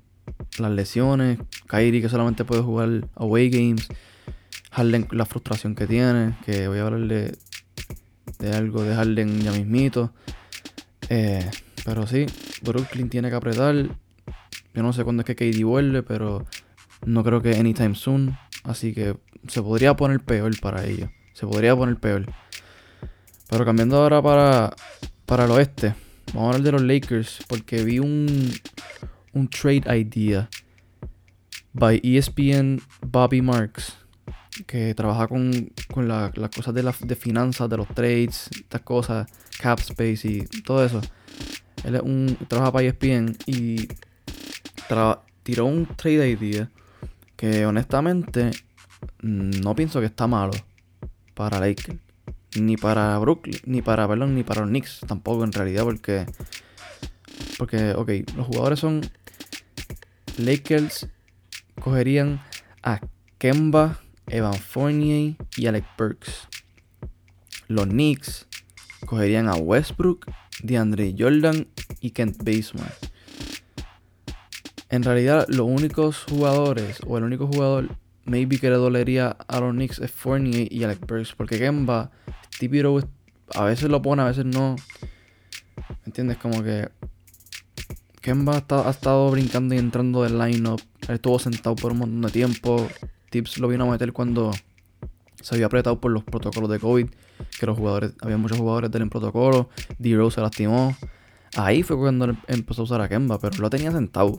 las 0.57 0.71
lesiones, 0.71 1.39
Kyrie 1.67 2.01
que 2.01 2.09
solamente 2.09 2.45
puede 2.45 2.61
jugar 2.61 3.07
away 3.15 3.49
games, 3.49 3.87
Harden 4.71 5.07
la 5.11 5.25
frustración 5.25 5.75
que 5.75 5.87
tiene, 5.87 6.35
que 6.45 6.67
voy 6.67 6.79
a 6.79 6.83
hablarle 6.83 7.33
de 8.39 8.53
algo 8.53 8.83
de 8.83 8.95
Harden 8.95 9.41
ya 9.41 9.51
mismito. 9.51 10.13
Eh, 11.09 11.49
pero 11.83 12.07
sí, 12.07 12.25
Brooklyn 12.61 13.09
tiene 13.09 13.29
que 13.29 13.35
apretar. 13.35 13.75
Yo 14.73 14.83
no 14.83 14.93
sé 14.93 15.03
cuándo 15.03 15.21
es 15.21 15.25
que 15.25 15.35
KD 15.35 15.63
vuelve, 15.63 16.03
pero 16.03 16.45
no 17.05 17.23
creo 17.23 17.41
que 17.41 17.57
anytime 17.57 17.95
soon. 17.95 18.37
Así 18.63 18.93
que 18.93 19.17
se 19.47 19.61
podría 19.61 19.95
poner 19.95 20.21
peor 20.21 20.57
para 20.61 20.85
ellos. 20.85 21.09
Se 21.33 21.45
podría 21.45 21.75
poner 21.75 21.97
peor. 21.97 22.25
Pero 23.49 23.65
cambiando 23.65 23.97
ahora 23.97 24.21
para, 24.21 24.73
para 25.25 25.45
el 25.45 25.51
oeste. 25.51 25.95
Vamos 26.27 26.43
a 26.43 26.47
hablar 26.47 26.61
de 26.61 26.71
los 26.71 26.81
Lakers. 26.81 27.39
Porque 27.47 27.83
vi 27.83 27.99
un, 27.99 28.53
un 29.33 29.47
trade 29.47 29.83
idea 29.97 30.49
by 31.73 31.99
ESPN 32.03 32.81
Bobby 33.01 33.41
Marks, 33.41 33.97
que 34.67 34.93
trabaja 34.93 35.27
con, 35.27 35.71
con 35.91 36.07
las 36.07 36.31
cosas 36.55 36.73
de, 36.73 36.93
de 37.01 37.15
finanzas, 37.15 37.69
de 37.69 37.77
los 37.77 37.87
trades, 37.89 38.49
estas 38.53 38.81
cosas, 38.81 39.27
cap 39.59 39.79
space 39.79 40.27
y 40.27 40.61
todo 40.63 40.85
eso. 40.85 41.01
Él 41.83 41.95
es 41.95 42.01
un, 42.01 42.37
trabaja 42.47 42.71
para 42.71 42.85
ESPN 42.85 43.37
y 43.45 43.87
tiró 45.43 45.65
un 45.65 45.85
trade 45.95 46.29
idea 46.29 46.69
que 47.35 47.65
honestamente 47.65 48.51
no 49.21 49.75
pienso 49.75 49.99
que 49.99 50.05
está 50.07 50.27
malo 50.27 50.51
para 51.33 51.59
Lakers. 51.59 51.97
Ni 52.59 52.75
para 52.75 53.17
Brooklyn, 53.17 53.57
ni 53.65 53.81
para, 53.81 54.05
perdón, 54.07 54.35
ni 54.35 54.43
para 54.43 54.61
los 54.61 54.69
Knicks 54.69 54.99
tampoco 55.07 55.43
en 55.43 55.53
realidad 55.53 55.83
porque... 55.83 56.25
Porque, 57.57 57.93
ok, 57.93 58.09
los 58.35 58.47
jugadores 58.47 58.79
son 58.79 59.01
Lakers 60.37 61.07
cogerían 61.79 62.41
a 62.83 62.99
Kemba, 63.37 63.99
Evan 64.27 64.53
Fournier 64.53 65.35
y 65.57 65.67
Alec 65.67 65.85
Burks. 65.97 66.47
Los 67.67 67.87
Knicks 67.87 68.47
cogerían 69.05 69.47
a 69.47 69.55
Westbrook, 69.55 70.31
DeAndre 70.63 71.15
Jordan 71.17 71.67
y 71.99 72.11
Kent 72.11 72.37
Basemore. 72.43 72.93
En 74.89 75.03
realidad, 75.03 75.45
los 75.47 75.67
únicos 75.67 76.25
jugadores, 76.29 76.99
o 77.07 77.17
el 77.17 77.23
único 77.23 77.47
jugador, 77.47 77.95
maybe 78.25 78.57
que 78.57 78.69
le 78.69 78.75
dolería 78.75 79.29
a 79.29 79.59
los 79.59 79.71
Knicks 79.71 79.99
es 79.99 80.11
Fournier 80.11 80.71
y 80.71 80.83
Alec 80.83 81.05
Burks. 81.07 81.33
Porque 81.33 81.57
Kemba, 81.57 82.11
Stevie 82.53 82.83
a 83.53 83.63
veces 83.63 83.89
lo 83.89 84.01
pone, 84.01 84.21
a 84.21 84.25
veces 84.25 84.45
no. 84.45 84.75
¿Me 85.89 86.05
entiendes? 86.05 86.37
Como 86.37 86.61
que 86.63 86.89
Kemba 88.21 88.63
ha, 88.69 88.89
estado 88.89 89.31
brincando 89.31 89.73
y 89.73 89.79
entrando 89.79 90.21
del 90.21 90.37
lineup. 90.37 90.79
Él 91.07 91.15
estuvo 91.15 91.39
sentado 91.39 91.75
por 91.75 91.91
un 91.91 91.97
montón 91.99 92.21
de 92.21 92.29
tiempo. 92.29 92.87
Tips 93.31 93.57
lo 93.57 93.67
vino 93.67 93.85
a 93.85 93.91
meter 93.91 94.13
cuando 94.13 94.51
se 95.41 95.55
había 95.55 95.65
apretado 95.65 95.99
por 95.99 96.11
los 96.11 96.23
protocolos 96.23 96.69
de 96.69 96.79
COVID. 96.79 97.07
Que 97.59 97.65
los 97.65 97.75
jugadores, 97.75 98.13
había 98.21 98.37
muchos 98.37 98.59
jugadores 98.59 98.91
del 98.91 99.09
protocolo. 99.09 99.69
D-Rose 99.97 100.35
se 100.35 100.41
lastimó. 100.41 100.95
Ahí 101.57 101.81
fue 101.81 101.97
cuando 101.97 102.37
empezó 102.47 102.81
a 102.81 102.85
usar 102.85 103.01
a 103.01 103.09
Kemba, 103.09 103.39
pero 103.39 103.57
lo 103.57 103.71
tenía 103.71 103.91
sentado. 103.91 104.37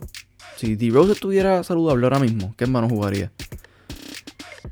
Si 0.55 0.75
D-Rose 0.75 1.11
estuviera 1.11 1.61
saludable 1.63 2.05
ahora 2.05 2.19
mismo, 2.19 2.55
Kemba 2.55 2.79
no 2.79 2.87
jugaría. 2.87 3.31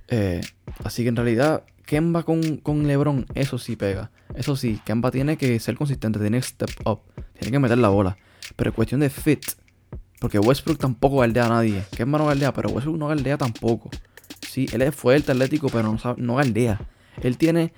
Eh, 0.08 0.40
así 0.86 1.04
que 1.04 1.10
en 1.10 1.18
realidad, 1.18 1.64
Kemba 1.86 2.24
con, 2.24 2.58
con 2.58 2.88
LeBron, 2.88 3.26
eso 3.36 3.58
sí 3.58 3.76
pega. 3.76 4.10
Eso 4.36 4.56
sí, 4.56 4.80
Kemba 4.86 5.12
tiene 5.12 5.36
que 5.36 5.60
ser 5.60 5.76
consistente, 5.76 6.18
tiene 6.20 6.38
que 6.38 6.48
step 6.48 6.70
up, 6.86 7.02
tiene 7.38 7.52
que 7.52 7.60
meter 7.60 7.78
la 7.78 7.90
bola. 7.90 8.18
Pero 8.56 8.74
cuestión 8.74 9.02
de 9.02 9.10
fit, 9.10 9.44
porque 10.20 10.40
Westbrook 10.40 10.78
tampoco 10.78 11.18
galdea 11.18 11.46
a 11.46 11.50
nadie. 11.50 11.84
Que 11.96 12.04
es 12.04 12.08
no 12.08 12.26
galdea, 12.26 12.54
pero 12.54 12.70
Westbrook 12.70 12.98
no 12.98 13.08
galdea 13.08 13.38
tampoco. 13.38 13.90
Sí, 14.48 14.68
él 14.72 14.82
es 14.82 14.96
fuerte, 14.96 15.32
atlético, 15.32 15.70
pero 15.70 15.92
no, 15.92 16.16
no 16.18 16.36
galdea. 16.36 16.80
Él 17.22 17.38
tiene 17.38 17.74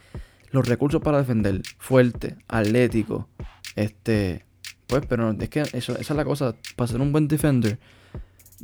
los 0.51 0.67
recursos 0.67 1.01
para 1.01 1.19
defender. 1.19 1.61
Fuerte, 1.77 2.37
atlético. 2.47 3.29
Este. 3.75 4.45
Pues, 4.87 5.05
pero 5.07 5.31
es 5.31 5.49
que 5.49 5.61
eso, 5.61 5.93
esa 5.93 6.13
es 6.13 6.17
la 6.17 6.25
cosa. 6.25 6.55
Para 6.75 6.87
ser 6.87 7.01
un 7.01 7.11
buen 7.11 7.27
defender, 7.27 7.79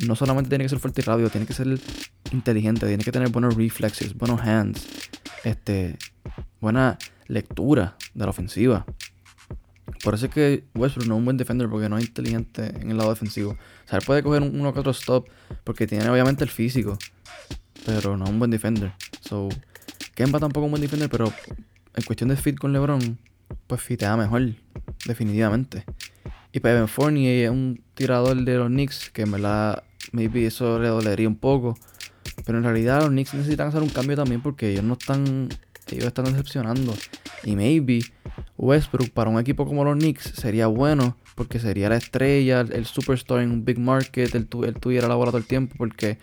no 0.05 0.15
solamente 0.15 0.49
tiene 0.49 0.65
que 0.65 0.69
ser 0.69 0.79
fuerte 0.79 1.01
y 1.01 1.03
rápido, 1.03 1.29
tiene 1.29 1.47
que 1.47 1.53
ser 1.53 1.79
inteligente, 2.31 2.85
tiene 2.85 3.03
que 3.03 3.11
tener 3.11 3.29
buenos 3.29 3.55
reflexes, 3.55 4.13
buenos 4.15 4.41
hands, 4.41 4.87
este, 5.43 5.97
buena 6.59 6.97
lectura 7.27 7.97
de 8.13 8.23
la 8.23 8.29
ofensiva. 8.29 8.85
Por 10.03 10.13
eso 10.13 10.27
es 10.27 10.31
que 10.31 10.63
Westbrook 10.75 11.07
no 11.07 11.15
es 11.15 11.19
un 11.19 11.25
buen 11.25 11.37
defender 11.37 11.69
porque 11.69 11.89
no 11.89 11.97
es 11.97 12.05
inteligente 12.05 12.73
en 12.79 12.91
el 12.91 12.97
lado 12.97 13.09
defensivo. 13.09 13.51
O 13.51 13.89
sea, 13.89 13.99
él 13.99 14.05
puede 14.05 14.23
coger 14.23 14.41
uno 14.41 14.73
que 14.73 14.79
otro 14.79 14.91
stop 14.91 15.27
porque 15.63 15.87
tiene 15.87 16.09
obviamente 16.09 16.43
el 16.43 16.49
físico, 16.49 16.97
pero 17.85 18.15
no 18.15 18.25
es 18.25 18.31
un 18.31 18.39
buen 18.39 18.51
defender. 18.51 18.93
So, 19.21 19.49
Kemba 20.15 20.39
tampoco 20.39 20.65
es 20.65 20.67
un 20.67 20.71
buen 20.71 20.81
defender, 20.81 21.09
pero 21.09 21.33
en 21.95 22.03
cuestión 22.03 22.29
de 22.29 22.37
fit 22.37 22.57
con 22.57 22.71
LeBron, 22.71 23.17
pues 23.67 23.81
fitea 23.81 24.15
mejor, 24.15 24.53
definitivamente. 25.05 25.83
Y 26.51 26.57
Evan 26.57 26.87
Fournier 26.87 27.45
es 27.45 27.51
un 27.51 27.83
tirador 27.93 28.35
de 28.43 28.57
los 28.57 28.69
Knicks 28.69 29.09
que 29.11 29.23
en 29.23 29.31
verdad, 29.31 29.83
maybe 30.11 30.45
eso 30.45 30.79
le 30.79 30.87
dolería 30.87 31.27
un 31.27 31.35
poco. 31.35 31.77
Pero 32.45 32.57
en 32.57 32.63
realidad 32.63 33.01
los 33.01 33.09
Knicks 33.09 33.33
necesitan 33.33 33.67
hacer 33.67 33.81
un 33.81 33.89
cambio 33.89 34.15
también 34.15 34.41
porque 34.41 34.71
ellos 34.71 34.83
no 34.83 34.93
están, 34.93 35.49
ellos 35.91 36.05
están 36.05 36.25
decepcionando. 36.25 36.95
Y 37.43 37.55
maybe 37.55 38.01
Westbrook 38.57 39.11
para 39.11 39.29
un 39.29 39.39
equipo 39.39 39.65
como 39.65 39.83
los 39.83 39.97
Knicks 39.97 40.33
sería 40.35 40.67
bueno 40.67 41.17
porque 41.35 41.59
sería 41.59 41.87
la 41.87 41.95
estrella, 41.95 42.61
el 42.61 42.85
superstar 42.85 43.39
en 43.39 43.51
un 43.51 43.63
big 43.63 43.79
market, 43.79 44.35
él, 44.35 44.47
tuviera 44.47 45.07
la 45.07 45.15
bola 45.15 45.31
todo 45.31 45.37
el 45.37 45.45
tiempo 45.45 45.75
porque, 45.77 46.17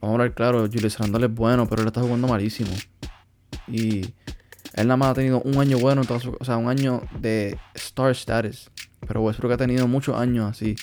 vamos 0.00 0.18
a 0.18 0.22
ver 0.22 0.32
claro, 0.32 0.66
Julius 0.72 0.98
Randle 0.98 1.26
es 1.26 1.34
bueno, 1.34 1.68
pero 1.68 1.82
él 1.82 1.88
está 1.88 2.00
jugando 2.00 2.26
malísimo. 2.26 2.70
Y 3.68 4.14
él 4.72 4.86
nada 4.86 4.96
más 4.96 5.10
ha 5.10 5.14
tenido 5.14 5.42
un 5.42 5.58
año 5.58 5.78
bueno, 5.78 6.02
o 6.08 6.44
sea, 6.44 6.56
un 6.56 6.68
año 6.68 7.02
de 7.20 7.58
star 7.74 8.10
status. 8.12 8.70
Pero 9.06 9.20
Westbrook 9.22 9.52
ha 9.52 9.56
tenido 9.58 9.86
muchos 9.86 10.16
años 10.16 10.50
así. 10.50 10.76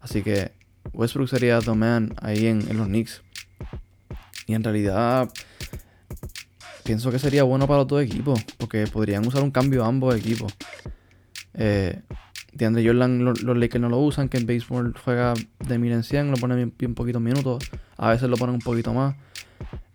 Así 0.00 0.22
que 0.22 0.50
Westbrook 0.92 1.28
sería 1.28 1.60
the 1.60 1.74
man 1.74 2.14
ahí 2.20 2.48
en 2.48 2.76
los 2.76 2.88
Knicks. 2.88 3.22
Y 4.46 4.54
en 4.54 4.64
realidad 4.64 5.30
pienso 6.84 7.10
que 7.10 7.18
sería 7.18 7.42
bueno 7.42 7.66
para 7.66 7.78
los 7.80 7.88
dos 7.88 8.02
equipos, 8.02 8.44
porque 8.58 8.86
podrían 8.86 9.26
usar 9.26 9.42
un 9.42 9.50
cambio 9.50 9.84
ambos 9.84 10.14
equipos. 10.14 10.54
Eh, 11.54 12.00
DeAndre 12.52 12.86
Jordan 12.86 13.24
los, 13.24 13.42
Lakers 13.42 13.80
no 13.80 13.88
lo 13.88 13.98
usan, 13.98 14.28
que 14.28 14.36
en 14.36 14.46
béisbol 14.46 14.94
juega 15.02 15.34
de 15.66 15.78
mil 15.78 15.92
en 15.92 16.04
100, 16.04 16.30
lo 16.30 16.36
ponen 16.36 16.56
bien, 16.56 16.74
bien 16.78 16.94
poquitos 16.94 17.20
minutos, 17.20 17.64
a 17.96 18.10
veces 18.10 18.28
lo 18.28 18.36
ponen 18.36 18.54
un 18.54 18.60
poquito 18.60 18.92
más. 18.92 19.16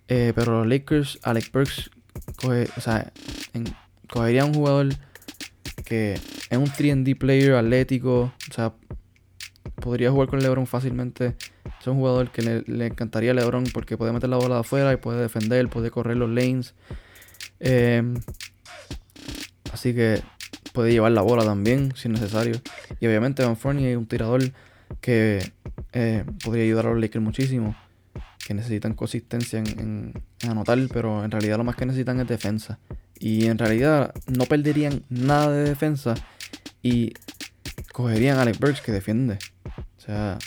Eh, 0.07 0.33
pero 0.35 0.59
los 0.59 0.67
Lakers, 0.67 1.19
Alex 1.21 1.51
Burks, 1.51 1.91
coge, 2.41 2.67
o 2.75 2.81
sea, 2.81 3.13
cogería 4.09 4.43
un 4.43 4.53
jugador 4.53 4.89
que 5.85 6.13
es 6.13 6.57
un 6.57 6.65
3D 6.65 7.17
player 7.17 7.53
atlético, 7.53 8.33
o 8.49 8.53
sea, 8.53 8.73
podría 9.75 10.11
jugar 10.11 10.27
con 10.27 10.39
LeBron 10.39 10.67
fácilmente. 10.67 11.35
Es 11.79 11.87
un 11.87 11.97
jugador 11.97 12.31
que 12.31 12.63
le, 12.65 12.85
encantaría 12.85 13.31
a 13.31 13.33
LeBron 13.33 13.65
porque 13.73 13.97
puede 13.97 14.11
meter 14.11 14.29
la 14.29 14.37
bola 14.37 14.55
de 14.55 14.61
afuera 14.61 14.91
y 14.91 14.97
puede 14.97 15.21
defender, 15.21 15.69
puede 15.69 15.91
correr 15.91 16.17
los 16.17 16.29
lanes. 16.29 16.73
Em, 17.59 18.15
así 19.71 19.93
que 19.93 20.21
puede 20.73 20.91
llevar 20.91 21.11
la 21.11 21.21
bola 21.21 21.43
también, 21.43 21.93
si 21.95 22.07
es 22.07 22.13
necesario. 22.13 22.59
Y 22.99 23.07
obviamente 23.07 23.43
Van 23.43 23.55
Fournier 23.55 23.91
es 23.91 23.97
un 23.97 24.07
tirador 24.07 24.41
que 25.01 25.51
eh, 25.93 26.25
podría 26.43 26.63
ayudar 26.63 26.87
a 26.87 26.89
los 26.91 26.99
Lakers 26.99 27.23
muchísimo. 27.23 27.75
Que 28.45 28.53
necesitan 28.53 28.93
consistencia 28.93 29.59
en, 29.59 30.13
anotar, 30.47 30.79
pero 30.91 31.23
en 31.23 31.31
realidad 31.31 31.57
lo 31.57 31.63
más 31.63 31.75
que 31.75 31.85
necesitan 31.85 32.19
es 32.19 32.27
defensa. 32.27 32.79
Y 33.19 33.45
en 33.45 33.57
realidad 33.57 34.13
no 34.27 34.45
perderían 34.45 35.03
nada 35.09 35.51
de 35.51 35.63
defensa 35.63 36.15
y 36.81 37.13
cogerían 37.91 38.37
a 38.37 38.41
Alex 38.43 38.59
Burks 38.59 38.81
que 38.81 38.91
defiende. 38.91 39.37
O 39.97 40.01
sea, 40.01 40.39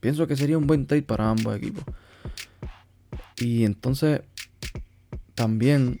pienso 0.00 0.26
que 0.26 0.36
sería 0.36 0.58
un 0.58 0.66
buen 0.66 0.86
trade 0.86 1.02
para 1.02 1.30
ambos 1.30 1.56
equipos. 1.56 1.84
Y 3.38 3.64
entonces, 3.64 4.22
también, 5.34 6.00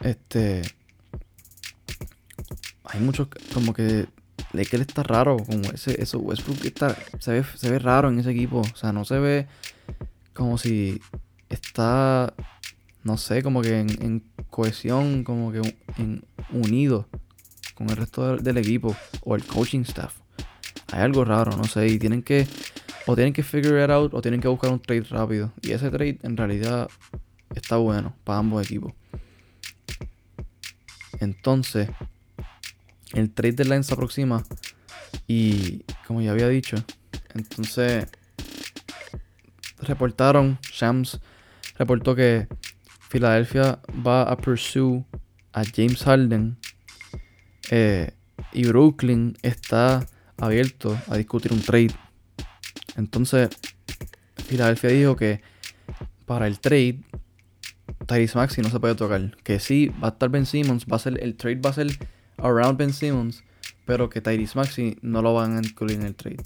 este, 0.00 0.62
hay 2.84 3.00
muchos, 3.00 3.28
como 3.52 3.72
que 3.74 4.06
él 4.52 4.80
está 4.80 5.02
raro, 5.02 5.38
como 5.38 5.70
ese, 5.72 6.00
eso, 6.00 6.18
Westbrook 6.18 6.64
está, 6.64 6.96
se 7.18 7.32
ve, 7.32 7.44
se 7.56 7.70
ve 7.70 7.78
raro 7.78 8.08
en 8.08 8.18
ese 8.18 8.30
equipo. 8.30 8.60
O 8.60 8.76
sea, 8.76 8.92
no 8.92 9.04
se 9.04 9.18
ve 9.18 9.46
como 10.34 10.58
si 10.58 11.00
está, 11.48 12.34
no 13.02 13.16
sé, 13.16 13.42
como 13.42 13.62
que 13.62 13.80
en, 13.80 14.22
cohesión, 14.50 15.24
como 15.24 15.50
que 15.50 15.62
en, 15.96 16.24
unido 16.50 17.08
con 17.74 17.88
el 17.88 17.96
resto 17.96 18.36
del 18.36 18.58
equipo 18.58 18.94
o 19.22 19.34
el 19.34 19.44
coaching 19.44 19.80
staff. 19.80 20.14
Hay 20.92 21.00
algo 21.00 21.24
raro, 21.24 21.56
no 21.56 21.64
sé, 21.64 21.88
y 21.88 21.98
tienen 21.98 22.22
que 22.22 22.46
o 23.06 23.14
tienen 23.14 23.32
que 23.32 23.42
figure 23.42 23.82
it 23.82 23.90
out 23.90 24.14
o 24.14 24.20
tienen 24.20 24.40
que 24.40 24.48
buscar 24.48 24.72
un 24.72 24.80
trade 24.80 25.02
rápido. 25.02 25.52
Y 25.62 25.72
ese 25.72 25.90
trade 25.90 26.18
en 26.22 26.36
realidad 26.36 26.88
está 27.54 27.76
bueno 27.76 28.14
para 28.24 28.38
ambos 28.38 28.64
equipos. 28.64 28.92
Entonces, 31.20 31.88
el 33.12 33.30
trade 33.30 33.52
deadline 33.52 33.84
se 33.84 33.94
aproxima 33.94 34.42
y 35.26 35.84
como 36.06 36.20
ya 36.20 36.32
había 36.32 36.48
dicho, 36.48 36.76
entonces 37.34 38.06
reportaron, 39.78 40.58
Shams 40.62 41.20
reportó 41.78 42.14
que 42.14 42.48
Filadelfia 43.08 43.78
va 44.06 44.22
a 44.22 44.36
pursue 44.36 45.04
a 45.52 45.62
James 45.64 46.02
Harden 46.02 46.56
eh, 47.70 48.12
y 48.52 48.64
Brooklyn 48.64 49.36
está 49.42 50.06
abierto 50.38 50.98
a 51.08 51.16
discutir 51.16 51.52
un 51.52 51.62
trade. 51.62 51.94
Entonces, 52.96 53.48
Philadelphia 54.48 54.90
dijo 54.90 55.16
que 55.16 55.40
para 56.26 56.46
el 56.46 56.60
trade, 56.60 57.00
Tyrese 58.06 58.38
Maxi 58.38 58.62
no 58.62 58.70
se 58.70 58.80
puede 58.80 58.94
tocar. 58.94 59.36
Que 59.42 59.60
sí, 59.60 59.88
va 60.02 60.08
a 60.08 60.10
estar 60.10 60.28
Ben 60.28 60.46
Simmons, 60.46 60.86
va 60.90 60.96
a 60.96 61.00
ser, 61.00 61.22
el 61.22 61.36
trade 61.36 61.60
va 61.60 61.70
a 61.70 61.74
ser 61.74 61.88
around 62.38 62.78
Ben 62.78 62.92
Simmons, 62.92 63.44
pero 63.84 64.08
que 64.08 64.20
Tyrese 64.20 64.56
Maxi 64.56 64.96
no 65.02 65.22
lo 65.22 65.34
van 65.34 65.56
a 65.56 65.58
incluir 65.58 65.96
en 65.96 66.06
el 66.06 66.14
trade. 66.14 66.42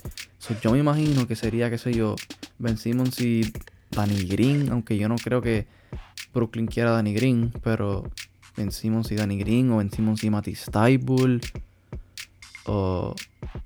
yo 0.62 0.72
me 0.72 0.78
imagino 0.78 1.26
que 1.26 1.36
sería, 1.36 1.70
qué 1.70 1.78
sé 1.78 1.92
yo, 1.92 2.16
Ben 2.58 2.76
Simmons 2.78 3.20
y 3.20 3.52
Danny 3.90 4.26
Green, 4.26 4.70
aunque 4.70 4.96
yo 4.96 5.08
no 5.08 5.16
creo 5.16 5.40
que 5.42 5.66
Brooklyn 6.32 6.66
quiera 6.66 6.90
Danny 6.90 7.14
Green, 7.14 7.52
pero 7.62 8.10
Ben 8.56 8.72
Simmons 8.72 9.10
y 9.12 9.16
Danny 9.16 9.38
Green, 9.38 9.70
o 9.70 9.78
Ben 9.78 9.90
Simmons 9.90 10.22
y 10.24 10.30
Matisse 10.30 10.70
Tybul, 10.70 11.40
o 12.64 13.14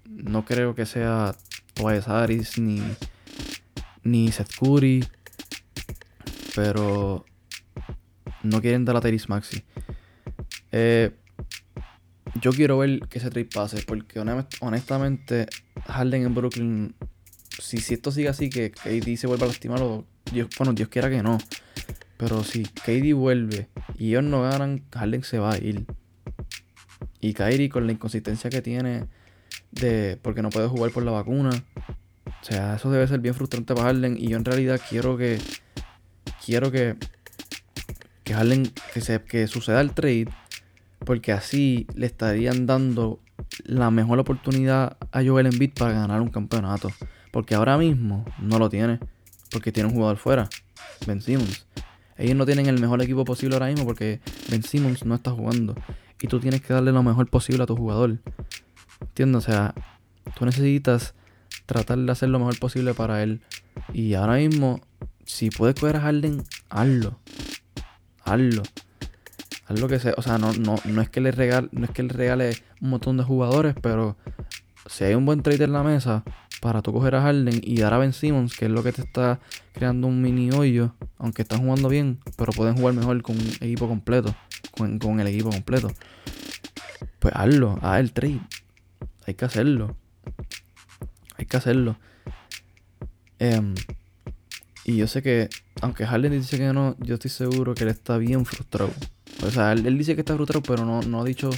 no 0.07 0.45
creo 0.45 0.75
que 0.75 0.87
sea 0.87 1.35
Tobias 1.81 2.09
Harris 2.09 2.59
ni, 2.59 2.83
ni 4.03 4.31
Seth 4.31 4.55
Curry. 4.59 5.03
Pero 6.55 7.25
no 8.43 8.61
quieren 8.61 8.85
dar 8.85 8.97
a 8.97 9.01
Tyrese 9.01 9.29
Maxi. 9.29 9.63
Eh, 10.73 11.13
yo 12.41 12.53
quiero 12.53 12.79
ver 12.79 13.01
que 13.09 13.19
ese 13.19 13.31
trade 13.31 13.47
pase. 13.47 13.83
Porque 13.87 14.21
honestamente, 14.61 15.47
Harden 15.87 16.27
en 16.27 16.35
Brooklyn. 16.35 16.95
Si, 17.59 17.79
esto 17.95 18.11
sigue 18.13 18.29
así, 18.29 18.51
que 18.51 18.73
KD 18.73 19.17
se 19.17 19.27
vuelva 19.27 19.45
a 19.45 19.49
lastimar, 19.49 19.81
Dios, 20.33 20.49
bueno, 20.59 20.73
Dios 20.75 20.89
quiera 20.89 21.09
que 21.09 21.23
no. 21.23 21.39
Pero 22.19 22.45
si 22.45 22.65
KD 22.65 23.15
vuelve 23.15 23.69
y 23.99 24.09
ellos 24.09 24.25
no 24.25 24.43
ganan, 24.43 24.85
Harden 24.93 25.25
se 25.25 25.39
va 25.39 25.53
a 25.53 25.59
ir. 25.59 25.87
Y 27.21 27.33
Kyrie 27.33 27.71
con 27.71 27.87
la 27.87 27.93
inconsistencia 27.93 28.51
que 28.51 28.61
tiene 28.61 29.07
de 29.73 30.19
porque 30.23 30.43
no 30.43 30.51
puede 30.51 30.69
jugar 30.69 30.91
por 30.91 31.03
la 31.03 31.13
vacuna. 31.13 31.51
O 32.27 32.45
sea, 32.45 32.77
eso 32.77 32.91
debe 32.91 33.07
ser 33.07 33.21
bien 33.21 33.35
frustrante 33.35 33.75
para 33.75 33.89
Harden. 33.89 34.17
Y 34.19 34.29
yo 34.29 34.37
en 34.37 34.45
realidad 34.45 34.81
quiero 34.89 35.17
que. 35.17 35.39
Quiero 36.45 36.71
que. 36.71 36.97
Que 38.25 38.35
Harden. 38.35 38.73
Que, 38.93 39.01
se, 39.01 39.23
que 39.23 39.47
suceda 39.47 39.81
el 39.81 39.93
trade. 39.93 40.29
Porque 41.01 41.33
así 41.33 41.87
le 41.95 42.07
estarían 42.07 42.67
dando 42.67 43.21
la 43.65 43.91
mejor 43.91 44.19
oportunidad 44.19 44.97
a 45.13 45.25
Joel 45.25 45.47
Embiid 45.47 45.73
para 45.75 45.93
ganar 45.93 46.21
un 46.21 46.29
campeonato. 46.29 46.91
Porque 47.31 47.55
ahora 47.55 47.79
mismo 47.79 48.25
no 48.39 48.59
lo 48.59 48.69
tiene. 48.69 48.99
Porque 49.51 49.73
tiene 49.73 49.89
un 49.89 49.95
jugador 49.95 50.17
fuera. 50.17 50.49
Ben 51.07 51.21
Simmons. 51.21 51.67
Ellos 52.17 52.37
no 52.37 52.45
tienen 52.45 52.67
el 52.67 52.79
mejor 52.79 53.01
equipo 53.01 53.25
posible 53.25 53.57
ahora 53.57 53.69
mismo 53.69 53.87
porque 53.87 54.21
Ben 54.51 54.63
Simmons 54.63 55.07
no 55.07 55.15
está 55.15 55.31
jugando. 55.31 55.75
Y 56.21 56.27
tú 56.27 56.39
tienes 56.39 56.61
que 56.61 56.75
darle 56.75 56.93
lo 56.93 57.03
mejor 57.03 57.27
posible 57.29 57.63
a 57.63 57.67
tu 57.67 57.75
jugador. 57.75 58.19
¿Entiendes? 59.01 59.49
O 59.49 59.51
sea, 59.51 59.75
tú 60.37 60.45
necesitas 60.45 61.15
tratar 61.67 61.99
de 61.99 62.13
hacer 62.13 62.29
lo 62.29 62.39
mejor 62.39 62.59
posible 62.59 62.95
para 62.95 63.23
él. 63.23 63.41
Y 63.93 64.15
ahora 64.15 64.35
mismo, 64.37 64.81
si 65.25 65.51
puedes 65.51 65.79
coger 65.79 65.97
a 65.97 66.01
Harden, 66.01 66.43
hazlo. 66.69 67.19
Hazlo. 68.25 68.63
Haz 69.67 69.81
lo 69.81 69.89
que 69.89 69.99
sea. 69.99 70.15
O 70.17 70.23
sea, 70.23 70.39
no, 70.39 70.53
no, 70.53 70.77
no, 70.85 71.01
es 71.01 71.09
que 71.09 71.21
le 71.21 71.31
regale, 71.31 71.69
no 71.73 71.85
es 71.85 71.91
que 71.91 72.03
le 72.03 72.13
regale 72.13 72.57
un 72.81 72.91
montón 72.91 73.17
de 73.17 73.23
jugadores, 73.23 73.75
pero 73.81 74.17
si 74.87 75.05
hay 75.05 75.15
un 75.15 75.25
buen 75.25 75.43
trade 75.43 75.65
en 75.65 75.73
la 75.73 75.83
mesa 75.83 76.25
para 76.61 76.83
tú 76.83 76.93
coger 76.93 77.15
a 77.15 77.23
Harden 77.23 77.61
y 77.63 77.81
dar 77.81 77.95
a 77.95 77.99
Ben 77.99 78.13
Simmons, 78.13 78.57
que 78.57 78.67
es 78.67 78.71
lo 78.71 78.83
que 78.83 78.93
te 78.93 79.03
está 79.03 79.39
creando 79.73 80.09
un 80.09 80.21
mini 80.21 80.51
hoyo, 80.51 80.95
aunque 81.19 81.43
están 81.43 81.61
jugando 81.61 81.89
bien, 81.89 82.19
pero 82.37 82.53
pueden 82.53 82.77
jugar 82.77 82.95
mejor 82.95 83.23
con 83.23 83.37
un 83.37 83.47
equipo 83.61 83.89
completo, 83.89 84.35
con, 84.73 84.99
con 84.99 85.21
el 85.21 85.29
equipo 85.29 85.51
completo. 85.51 85.89
Pues 87.21 87.35
hazlo, 87.37 87.79
haz 87.81 88.01
el 88.01 88.13
trade. 88.13 88.41
Hay 89.27 89.35
que 89.35 89.45
hacerlo. 89.45 89.97
Hay 91.37 91.47
que 91.47 91.57
hacerlo. 91.57 91.97
Em, 93.39 93.75
y 94.85 94.97
yo 94.97 95.07
sé 95.07 95.23
que, 95.23 95.49
aunque 95.81 96.07
Harden 96.07 96.33
dice 96.33 96.59
que 96.59 96.73
no, 96.73 96.97
yo 97.01 97.15
estoy 97.15 97.31
seguro 97.31 97.75
que 97.75 97.85
él 97.85 97.91
está 97.91 98.19
bien 98.19 98.45
frustrado. 98.45 98.93
O 99.43 99.51
sea, 99.51 99.73
él, 99.73 99.97
dice 99.97 100.15
que 100.15 100.21
está 100.21 100.35
frustrado, 100.35 100.63
pero 100.63 100.85
no, 100.85 101.01
no 101.03 101.21
ha 101.23 101.25
dicho. 101.25 101.51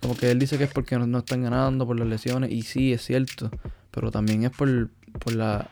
Como 0.00 0.16
que 0.16 0.30
él 0.30 0.38
dice 0.38 0.58
que 0.58 0.64
es 0.64 0.72
porque 0.72 0.98
no, 0.98 1.18
están 1.18 1.42
ganando, 1.42 1.86
por 1.86 1.98
las 1.98 2.08
lesiones. 2.08 2.52
Y 2.52 2.62
sí, 2.62 2.92
es 2.92 3.02
cierto. 3.02 3.50
Pero 3.90 4.10
también 4.10 4.44
es 4.44 4.50
por, 4.50 4.90
por 5.18 5.34
la. 5.34 5.70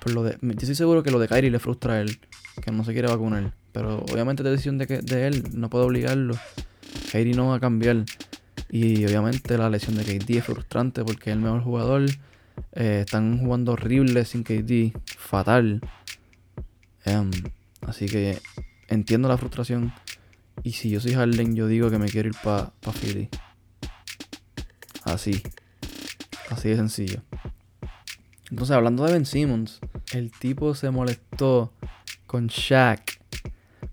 Por 0.00 0.14
lo 0.14 0.22
de, 0.22 0.38
yo 0.40 0.50
estoy 0.50 0.74
seguro 0.74 1.02
que 1.02 1.10
lo 1.10 1.18
de 1.18 1.28
Kyrie 1.28 1.50
le 1.50 1.58
frustra 1.58 1.94
a 1.94 2.00
él. 2.00 2.18
Que 2.62 2.72
no 2.72 2.84
se 2.84 2.92
quiere 2.92 3.08
vacunar. 3.08 3.52
Pero 3.72 3.98
obviamente 3.98 4.42
es 4.42 4.48
decisión 4.48 4.78
de, 4.78 4.86
que, 4.86 4.98
de 4.98 5.26
él. 5.26 5.44
No 5.52 5.68
puedo 5.68 5.84
obligarlo. 5.86 6.34
Kyrie 7.12 7.34
no 7.34 7.48
va 7.48 7.56
a 7.56 7.60
cambiar. 7.60 8.04
Y 8.68 9.04
obviamente 9.04 9.56
la 9.56 9.70
lesión 9.70 9.96
de 9.96 10.04
KD 10.04 10.38
es 10.38 10.44
frustrante 10.44 11.04
porque 11.04 11.30
es 11.30 11.36
el 11.36 11.42
mejor 11.42 11.62
jugador. 11.62 12.06
Eh, 12.72 13.02
están 13.06 13.38
jugando 13.38 13.72
horrible 13.72 14.24
sin 14.24 14.42
KD. 14.42 14.92
Fatal. 15.16 15.80
Em, 17.04 17.30
así 17.82 18.06
que 18.06 18.38
entiendo 18.88 19.28
la 19.28 19.38
frustración. 19.38 19.92
Y 20.62 20.72
si 20.72 20.90
yo 20.90 21.00
soy 21.00 21.12
Harden, 21.12 21.54
yo 21.54 21.68
digo 21.68 21.90
que 21.90 21.98
me 21.98 22.08
quiero 22.08 22.28
ir 22.28 22.34
para 22.42 22.72
pa 22.80 22.92
Philly. 22.92 23.28
Así. 25.04 25.42
Así 26.50 26.68
de 26.68 26.76
sencillo. 26.76 27.22
Entonces, 28.50 28.76
hablando 28.76 29.04
de 29.04 29.12
Ben 29.12 29.26
Simmons, 29.26 29.80
el 30.12 30.30
tipo 30.30 30.74
se 30.74 30.90
molestó 30.90 31.72
con 32.26 32.46
Shaq. 32.48 33.20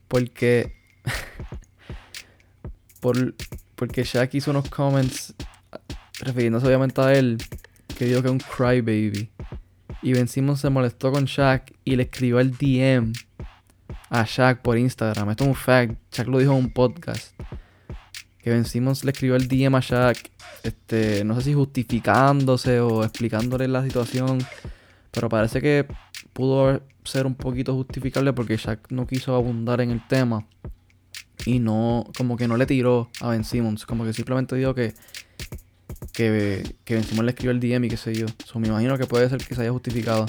Porque. 0.08 0.76
por, 3.00 3.36
porque 3.76 4.04
Shaq 4.04 4.36
hizo 4.36 4.52
unos 4.52 4.70
comments 4.70 5.34
refiriéndose 6.22 6.68
obviamente 6.68 7.02
a 7.02 7.14
él, 7.14 7.38
que 7.98 8.06
dijo 8.06 8.22
que 8.22 8.28
es 8.28 8.32
un 8.32 8.40
crybaby. 8.40 9.30
Y 10.02 10.14
Ben 10.14 10.28
Simmons 10.28 10.60
se 10.60 10.70
molestó 10.70 11.12
con 11.12 11.26
Shaq 11.26 11.74
y 11.86 11.96
le 11.96 12.04
escribió 12.04 12.40
el 12.40 12.52
DM 12.52 13.14
a 14.10 14.26
Shaq 14.26 14.62
por 14.62 14.78
Instagram. 14.78 15.30
Esto 15.30 15.46
es 15.46 15.48
un 15.48 15.56
fact. 15.56 15.96
Shaq 16.12 16.28
lo 16.28 16.40
dijo 16.40 16.52
en 16.52 16.60
un 16.60 16.74
podcast. 16.74 17.34
Que 18.40 18.50
Ben 18.50 18.66
Simmons 18.66 19.06
le 19.06 19.12
escribió 19.12 19.36
el 19.36 19.48
DM 19.48 19.76
a 19.76 19.80
Shaq. 19.80 20.18
Este, 20.64 21.24
no 21.24 21.36
sé 21.36 21.44
si 21.44 21.54
justificándose 21.54 22.82
o 22.82 23.04
explicándole 23.04 23.68
la 23.68 23.84
situación. 23.84 24.40
Pero 25.12 25.30
parece 25.30 25.62
que 25.62 25.88
pudo 26.34 26.82
ser 27.06 27.26
un 27.26 27.36
poquito 27.36 27.74
justificable 27.74 28.34
porque 28.34 28.58
Shaq 28.58 28.92
no 28.92 29.08
quiso 29.08 29.36
abundar 29.36 29.80
en 29.80 29.92
el 29.92 30.06
tema. 30.08 30.46
Y 31.46 31.60
no, 31.60 32.06
como 32.18 32.38
que 32.38 32.48
no 32.48 32.58
le 32.58 32.66
tiró 32.66 33.10
a 33.20 33.30
Ben 33.30 33.44
Simmons. 33.44 33.86
Como 33.86 34.06
que 34.06 34.14
simplemente 34.14 34.56
dijo 34.56 34.74
que, 34.74 34.94
que, 36.14 36.76
que 36.86 36.96
Ben 36.96 37.04
Simmons 37.04 37.26
le 37.26 37.32
escribió 37.32 37.52
el 37.52 37.60
DM 37.60 37.86
y 37.86 37.90
qué 37.90 37.98
sé 37.98 38.14
yo. 38.16 38.28
So, 38.46 38.60
me 38.60 38.68
imagino 38.68 38.98
que 38.98 39.06
puede 39.06 39.30
ser 39.30 39.40
que 39.40 39.56
se 39.56 39.62
haya 39.62 39.72
justificado. 39.72 40.26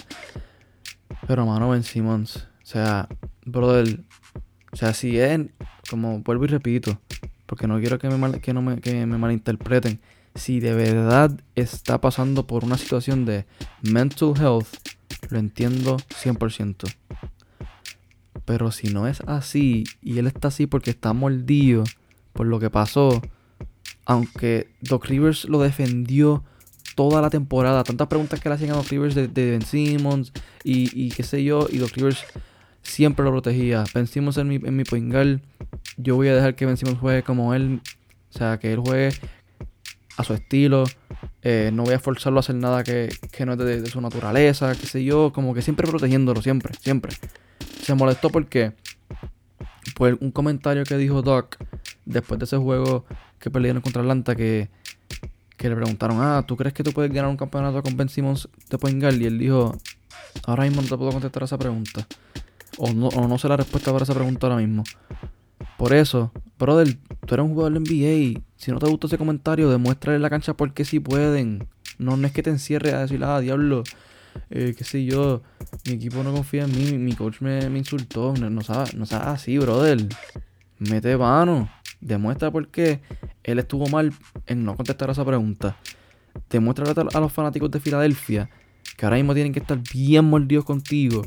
Pero 1.27 1.47
mano, 1.47 1.71
Ben 1.71 1.83
Simmons. 1.83 2.49
O 2.63 2.67
sea, 2.67 3.09
brother. 3.45 4.01
O 4.73 4.77
sea, 4.77 4.93
si 4.93 5.19
es, 5.19 5.41
como 5.89 6.19
vuelvo 6.21 6.45
y 6.45 6.49
repito, 6.49 6.99
porque 7.47 7.69
no 7.69 7.79
quiero 7.79 7.99
que 7.99 8.09
me, 8.09 8.41
que 8.41 8.53
no 8.53 8.63
me, 8.63 8.81
que 8.81 9.07
me 9.07 9.19
malinterpreten. 9.19 10.01
Si 10.35 10.59
de 10.59 10.75
verdad 10.75 11.31
está 11.55 12.01
pasando 12.01 12.47
por 12.47 12.65
una 12.65 12.77
situación 12.77 13.25
de 13.25 13.47
mental 13.83 14.35
health, 14.37 14.67
lo 15.31 15.39
entiendo 15.39 15.97
100%. 15.97 16.93
Pero 18.45 18.71
si 18.71 18.89
no 18.89 19.07
es 19.07 19.21
así, 19.27 19.85
y 20.03 20.19
él 20.19 20.27
está 20.27 20.49
así 20.49 20.67
porque 20.67 20.91
está 20.91 21.13
mordido 21.13 21.85
por 22.33 22.47
lo 22.47 22.61
que 22.61 22.71
pasó, 22.71 23.23
aunque 24.05 24.69
Doc 24.81 25.07
Rivers 25.07 25.47
lo 25.47 25.61
defendió 25.61 26.45
toda 26.95 27.23
la 27.23 27.31
temporada, 27.31 27.85
tantas 27.85 28.09
preguntas 28.09 28.41
que 28.41 28.49
le 28.49 28.55
hacían 28.55 28.73
a 28.73 28.75
Doc 28.75 28.89
Rivers 28.89 29.15
de, 29.15 29.29
Ben 29.29 29.63
Simmons 29.63 30.33
y, 30.63 30.91
y, 30.95 31.11
qué 31.11 31.23
sé 31.23 31.43
yo, 31.43 31.67
y 31.71 31.79
Doc 31.79 31.93
Rivers 31.93 32.25
siempre 32.83 33.25
lo 33.25 33.33
protegía. 33.33 33.85
Ben 33.95 34.07
Simmons 34.07 34.37
en 34.37 34.49
mi, 34.49 34.57
en 34.57 34.77
mi 34.77 34.85
poingal, 34.85 35.41
yo 35.97 36.17
voy 36.17 36.29
a 36.29 36.35
dejar 36.35 36.55
que 36.55 36.67
Ben 36.67 36.77
Simmons 36.77 36.99
juegue 36.99 37.23
como 37.23 37.55
él, 37.55 37.81
o 38.31 38.39
sea, 38.39 38.59
que 38.59 38.73
él 38.73 38.81
juegue 38.81 39.11
a 40.17 40.25
su 40.25 40.35
estilo. 40.35 40.85
Eh, 41.43 41.71
no 41.73 41.85
voy 41.85 41.95
a 41.95 41.99
forzarlo 41.99 42.39
a 42.39 42.41
hacer 42.41 42.57
nada 42.57 42.85
que, 42.85 43.09
no 43.47 43.53
es 43.53 43.59
de, 43.59 43.81
de, 43.81 43.91
su 43.91 44.01
naturaleza, 44.01 44.75
qué 44.75 44.87
sé 44.87 45.03
yo, 45.03 45.33
como 45.33 45.55
que 45.55 45.63
siempre 45.63 45.87
protegiéndolo, 45.87 46.43
siempre, 46.43 46.75
siempre 46.81 47.15
se 47.83 47.95
molestó 47.95 48.31
porque 48.31 48.73
por 49.95 50.17
un 50.21 50.31
comentario 50.31 50.85
que 50.85 50.97
dijo 50.97 51.23
Doc 51.23 51.57
después 52.05 52.39
de 52.39 52.45
ese 52.45 52.57
juego 52.57 53.05
que 53.39 53.51
perdieron 53.51 53.83
contra 53.83 54.03
Atlanta 54.03 54.35
que, 54.35 54.71
que 55.57 55.69
le 55.69 55.77
preguntaron, 55.77 56.19
ah, 56.21 56.45
¿tú 56.47 56.57
crees 56.57 56.75
que 56.75 56.83
tú 56.83 56.93
puedes 56.93 57.13
ganar 57.13 57.31
un 57.31 57.37
campeonato 57.37 57.83
con 57.83 57.97
Ben 57.97 58.09
Simmons 58.09 58.49
de 58.71 58.79
point 58.79 59.03
Y 59.03 59.27
él 59.27 59.39
dijo, 59.39 59.77
ahora 60.47 60.65
mismo 60.65 60.83
no 60.83 60.89
te 60.89 60.97
puedo 60.97 61.13
contestar 61.13 61.43
esa 61.43 61.59
pregunta. 61.59 62.07
O 62.79 62.93
no, 62.93 63.09
o 63.09 63.29
no 63.29 63.39
sé 63.39 63.49
la 63.49 63.57
respuesta 63.57 63.93
para 63.93 64.05
esa 64.05 64.15
pregunta 64.15 64.47
ahora 64.47 64.59
mismo. 64.61 64.83
Por 65.77 65.93
eso, 65.93 66.33
brother, 66.59 66.97
tú 67.27 67.35
eres 67.35 67.45
un 67.45 67.53
jugador 67.53 67.73
de 67.75 67.81
NBA. 67.81 68.41
Si 68.57 68.73
no 68.73 68.79
te 68.79 68.87
gustó 68.87 69.07
ese 69.07 69.19
comentario, 69.19 69.71
demuéstrale 69.71 70.17
en 70.17 70.23
la 70.23 70.31
cancha 70.31 70.55
porque 70.55 70.85
sí 70.85 71.01
pueden. 71.01 71.69
No, 71.99 72.17
no 72.17 72.27
es 72.27 72.33
que 72.33 72.43
te 72.43 72.51
encierres 72.51 72.95
a 72.95 73.01
decir, 73.01 73.23
ah, 73.25 73.41
diablo, 73.41 73.85
eh, 74.51 74.75
qué 74.77 74.85
sé 74.85 75.05
yo, 75.05 75.43
mi 75.87 75.95
equipo 75.95 76.23
no 76.23 76.33
confía 76.33 76.65
en 76.65 76.73
mí, 76.73 76.99
mi 76.99 77.15
coach 77.15 77.41
me, 77.41 77.67
insultó, 77.77 78.35
no, 78.39 78.51
no, 78.51 78.63
sabe, 78.63 78.91
no 78.97 79.07
sabe 79.07 79.31
así, 79.31 79.59
brother. 79.59 80.07
Mete 80.79 81.17
mano, 81.17 81.71
demuestra 82.01 82.51
por 82.51 82.69
qué 82.69 83.01
él 83.43 83.59
estuvo 83.59 83.87
mal 83.87 84.13
en 84.47 84.65
no 84.65 84.77
contestar 84.77 85.09
a 85.09 85.13
esa 85.13 85.25
pregunta. 85.25 85.77
Demuestra 86.51 86.85
a 86.91 87.21
los 87.21 87.33
fanáticos 87.33 87.71
de 87.71 87.81
Filadelfia 87.81 88.51
que 88.97 89.07
ahora 89.07 89.17
mismo 89.17 89.35
tienen 89.35 89.53
que 89.53 89.61
estar 89.61 89.79
bien 89.93 90.25
mordidos 90.27 90.65
contigo 90.65 91.23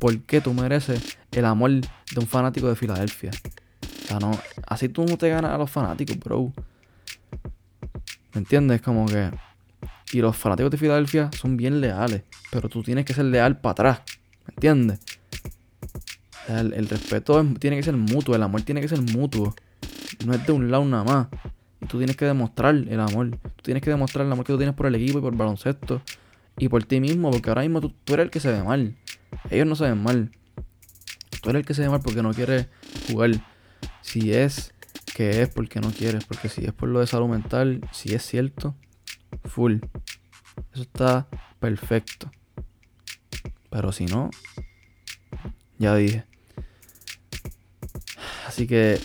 porque 0.00 0.40
tú 0.40 0.52
mereces 0.54 1.18
el 1.32 1.44
amor 1.44 1.70
de 1.70 2.20
un 2.20 2.26
fanático 2.26 2.68
de 2.68 2.76
Filadelfia. 2.76 3.30
O 4.04 4.06
sea, 4.06 4.18
no, 4.18 4.32
así 4.66 4.88
tú 4.88 5.04
no 5.04 5.16
te 5.16 5.28
ganas 5.28 5.52
a 5.52 5.58
los 5.58 5.70
fanáticos, 5.70 6.18
bro. 6.18 6.52
¿Me 8.32 8.40
entiendes? 8.40 8.80
Como 8.82 9.06
que 9.06 9.30
y 10.12 10.20
los 10.20 10.36
fanáticos 10.36 10.70
de 10.70 10.78
Filadelfia 10.78 11.30
son 11.36 11.56
bien 11.56 11.80
leales. 11.80 12.22
Pero 12.50 12.68
tú 12.68 12.82
tienes 12.82 13.04
que 13.04 13.14
ser 13.14 13.24
leal 13.26 13.58
para 13.58 13.72
atrás. 13.72 14.02
¿Me 14.46 14.54
entiendes? 14.54 15.00
el, 16.48 16.88
respeto 16.88 17.44
tiene 17.58 17.76
que 17.76 17.82
ser 17.82 17.96
mutuo. 17.96 18.34
El 18.34 18.42
amor 18.42 18.62
tiene 18.62 18.80
que 18.80 18.88
ser 18.88 19.00
mutuo. 19.00 19.54
No 20.24 20.34
es 20.34 20.46
de 20.46 20.52
un 20.52 20.70
lado 20.70 20.84
nada 20.84 21.04
más. 21.04 21.28
Y 21.80 21.86
tú 21.86 21.98
tienes 21.98 22.16
que 22.16 22.24
demostrar 22.24 22.74
el 22.74 23.00
amor. 23.00 23.30
Tú 23.30 23.62
tienes 23.62 23.82
que 23.82 23.90
demostrar 23.90 24.26
el 24.26 24.32
amor 24.32 24.44
que 24.44 24.52
tú 24.52 24.58
tienes 24.58 24.74
por 24.74 24.86
el 24.86 24.94
equipo 24.94 25.18
y 25.18 25.22
por 25.22 25.32
el 25.32 25.38
baloncesto. 25.38 26.02
Y 26.58 26.68
por 26.68 26.84
ti 26.84 27.00
mismo. 27.00 27.30
Porque 27.30 27.50
ahora 27.50 27.62
mismo 27.62 27.80
tú, 27.80 27.92
eres 28.08 28.24
el 28.24 28.30
que 28.30 28.40
se 28.40 28.50
ve 28.50 28.62
mal. 28.62 28.96
Ellos 29.50 29.66
no 29.66 29.74
se 29.74 29.84
ven 29.84 30.02
mal. 30.02 30.30
Tú 31.42 31.50
eres 31.50 31.60
el 31.60 31.66
que 31.66 31.74
se 31.74 31.82
ve 31.82 31.88
mal 31.88 32.00
porque 32.00 32.22
no 32.22 32.32
quieres 32.32 32.66
jugar. 33.10 33.30
Si 34.02 34.32
es 34.32 34.72
que 35.14 35.42
es 35.42 35.48
porque 35.48 35.80
no 35.80 35.90
quieres. 35.90 36.24
Porque 36.24 36.48
si 36.48 36.64
es 36.64 36.72
por 36.72 36.88
lo 36.88 37.00
de 37.00 37.06
salud 37.06 37.28
mental, 37.28 37.80
si 37.92 38.14
es 38.14 38.22
cierto, 38.22 38.74
Full. 39.44 39.76
Eso 40.72 40.82
está 40.82 41.26
perfecto. 41.60 42.30
Pero 43.70 43.92
si 43.92 44.06
no, 44.06 44.30
ya 45.78 45.94
dije. 45.94 46.24
Así 48.46 48.66
que 48.66 48.98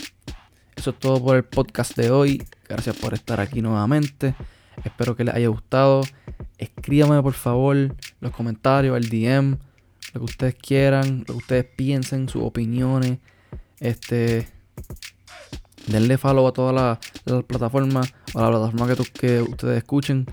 eso 0.76 0.92
es 0.92 1.00
todo 1.00 1.24
por 1.24 1.36
el 1.36 1.44
podcast 1.44 1.96
de 1.96 2.12
hoy. 2.12 2.44
Gracias 2.68 2.96
por 2.96 3.14
estar 3.14 3.40
aquí 3.40 3.62
nuevamente. 3.62 4.36
Espero 4.84 5.16
que 5.16 5.24
les 5.24 5.36
haya 5.36 5.48
gustado. 5.48 6.02
Escríbanme 6.58 7.22
por 7.22 7.34
favor 7.34 7.96
los 8.20 8.32
comentarios, 8.32 8.98
el 8.98 9.10
DM, 9.10 9.58
lo 10.14 10.22
que 10.22 10.26
ustedes 10.26 10.56
quieran, 10.56 11.20
lo 11.20 11.26
que 11.26 11.40
ustedes 11.40 11.66
piensen, 11.66 12.30
sus 12.30 12.44
opiniones. 12.44 13.20
Este. 13.80 14.48
Denle 15.92 16.18
follow 16.18 16.48
a 16.48 16.54
todas 16.54 17.00
las 17.26 17.44
plataformas, 17.44 18.14
a 18.34 18.42
la 18.42 18.50
plataforma 18.50 18.88
que, 18.88 19.04
que 19.12 19.42
ustedes 19.42 19.78
escuchen, 19.78 20.26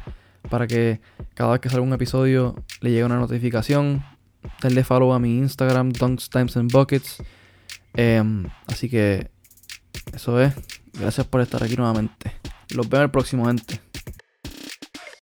para 0.48 0.66
que 0.66 1.00
cada 1.34 1.52
vez 1.52 1.60
que 1.60 1.68
salga 1.68 1.84
un 1.84 1.92
episodio 1.92 2.54
le 2.80 2.90
llegue 2.90 3.04
una 3.04 3.18
notificación. 3.18 4.04
Denle 4.62 4.84
follow 4.84 5.12
a 5.12 5.18
mi 5.18 5.38
Instagram, 5.38 5.92
Dunks 5.92 6.30
Times 6.30 6.56
and 6.56 6.72
Buckets. 6.72 7.22
Em, 7.94 8.46
así 8.66 8.88
que 8.88 9.30
eso 10.12 10.40
es. 10.40 10.54
Gracias 10.92 11.26
por 11.26 11.40
estar 11.40 11.62
aquí 11.62 11.76
nuevamente. 11.76 12.32
Los 12.74 12.88
veo 12.88 13.00
en 13.00 13.04
el 13.04 13.10
próximo, 13.10 13.46
gente. 13.46 13.87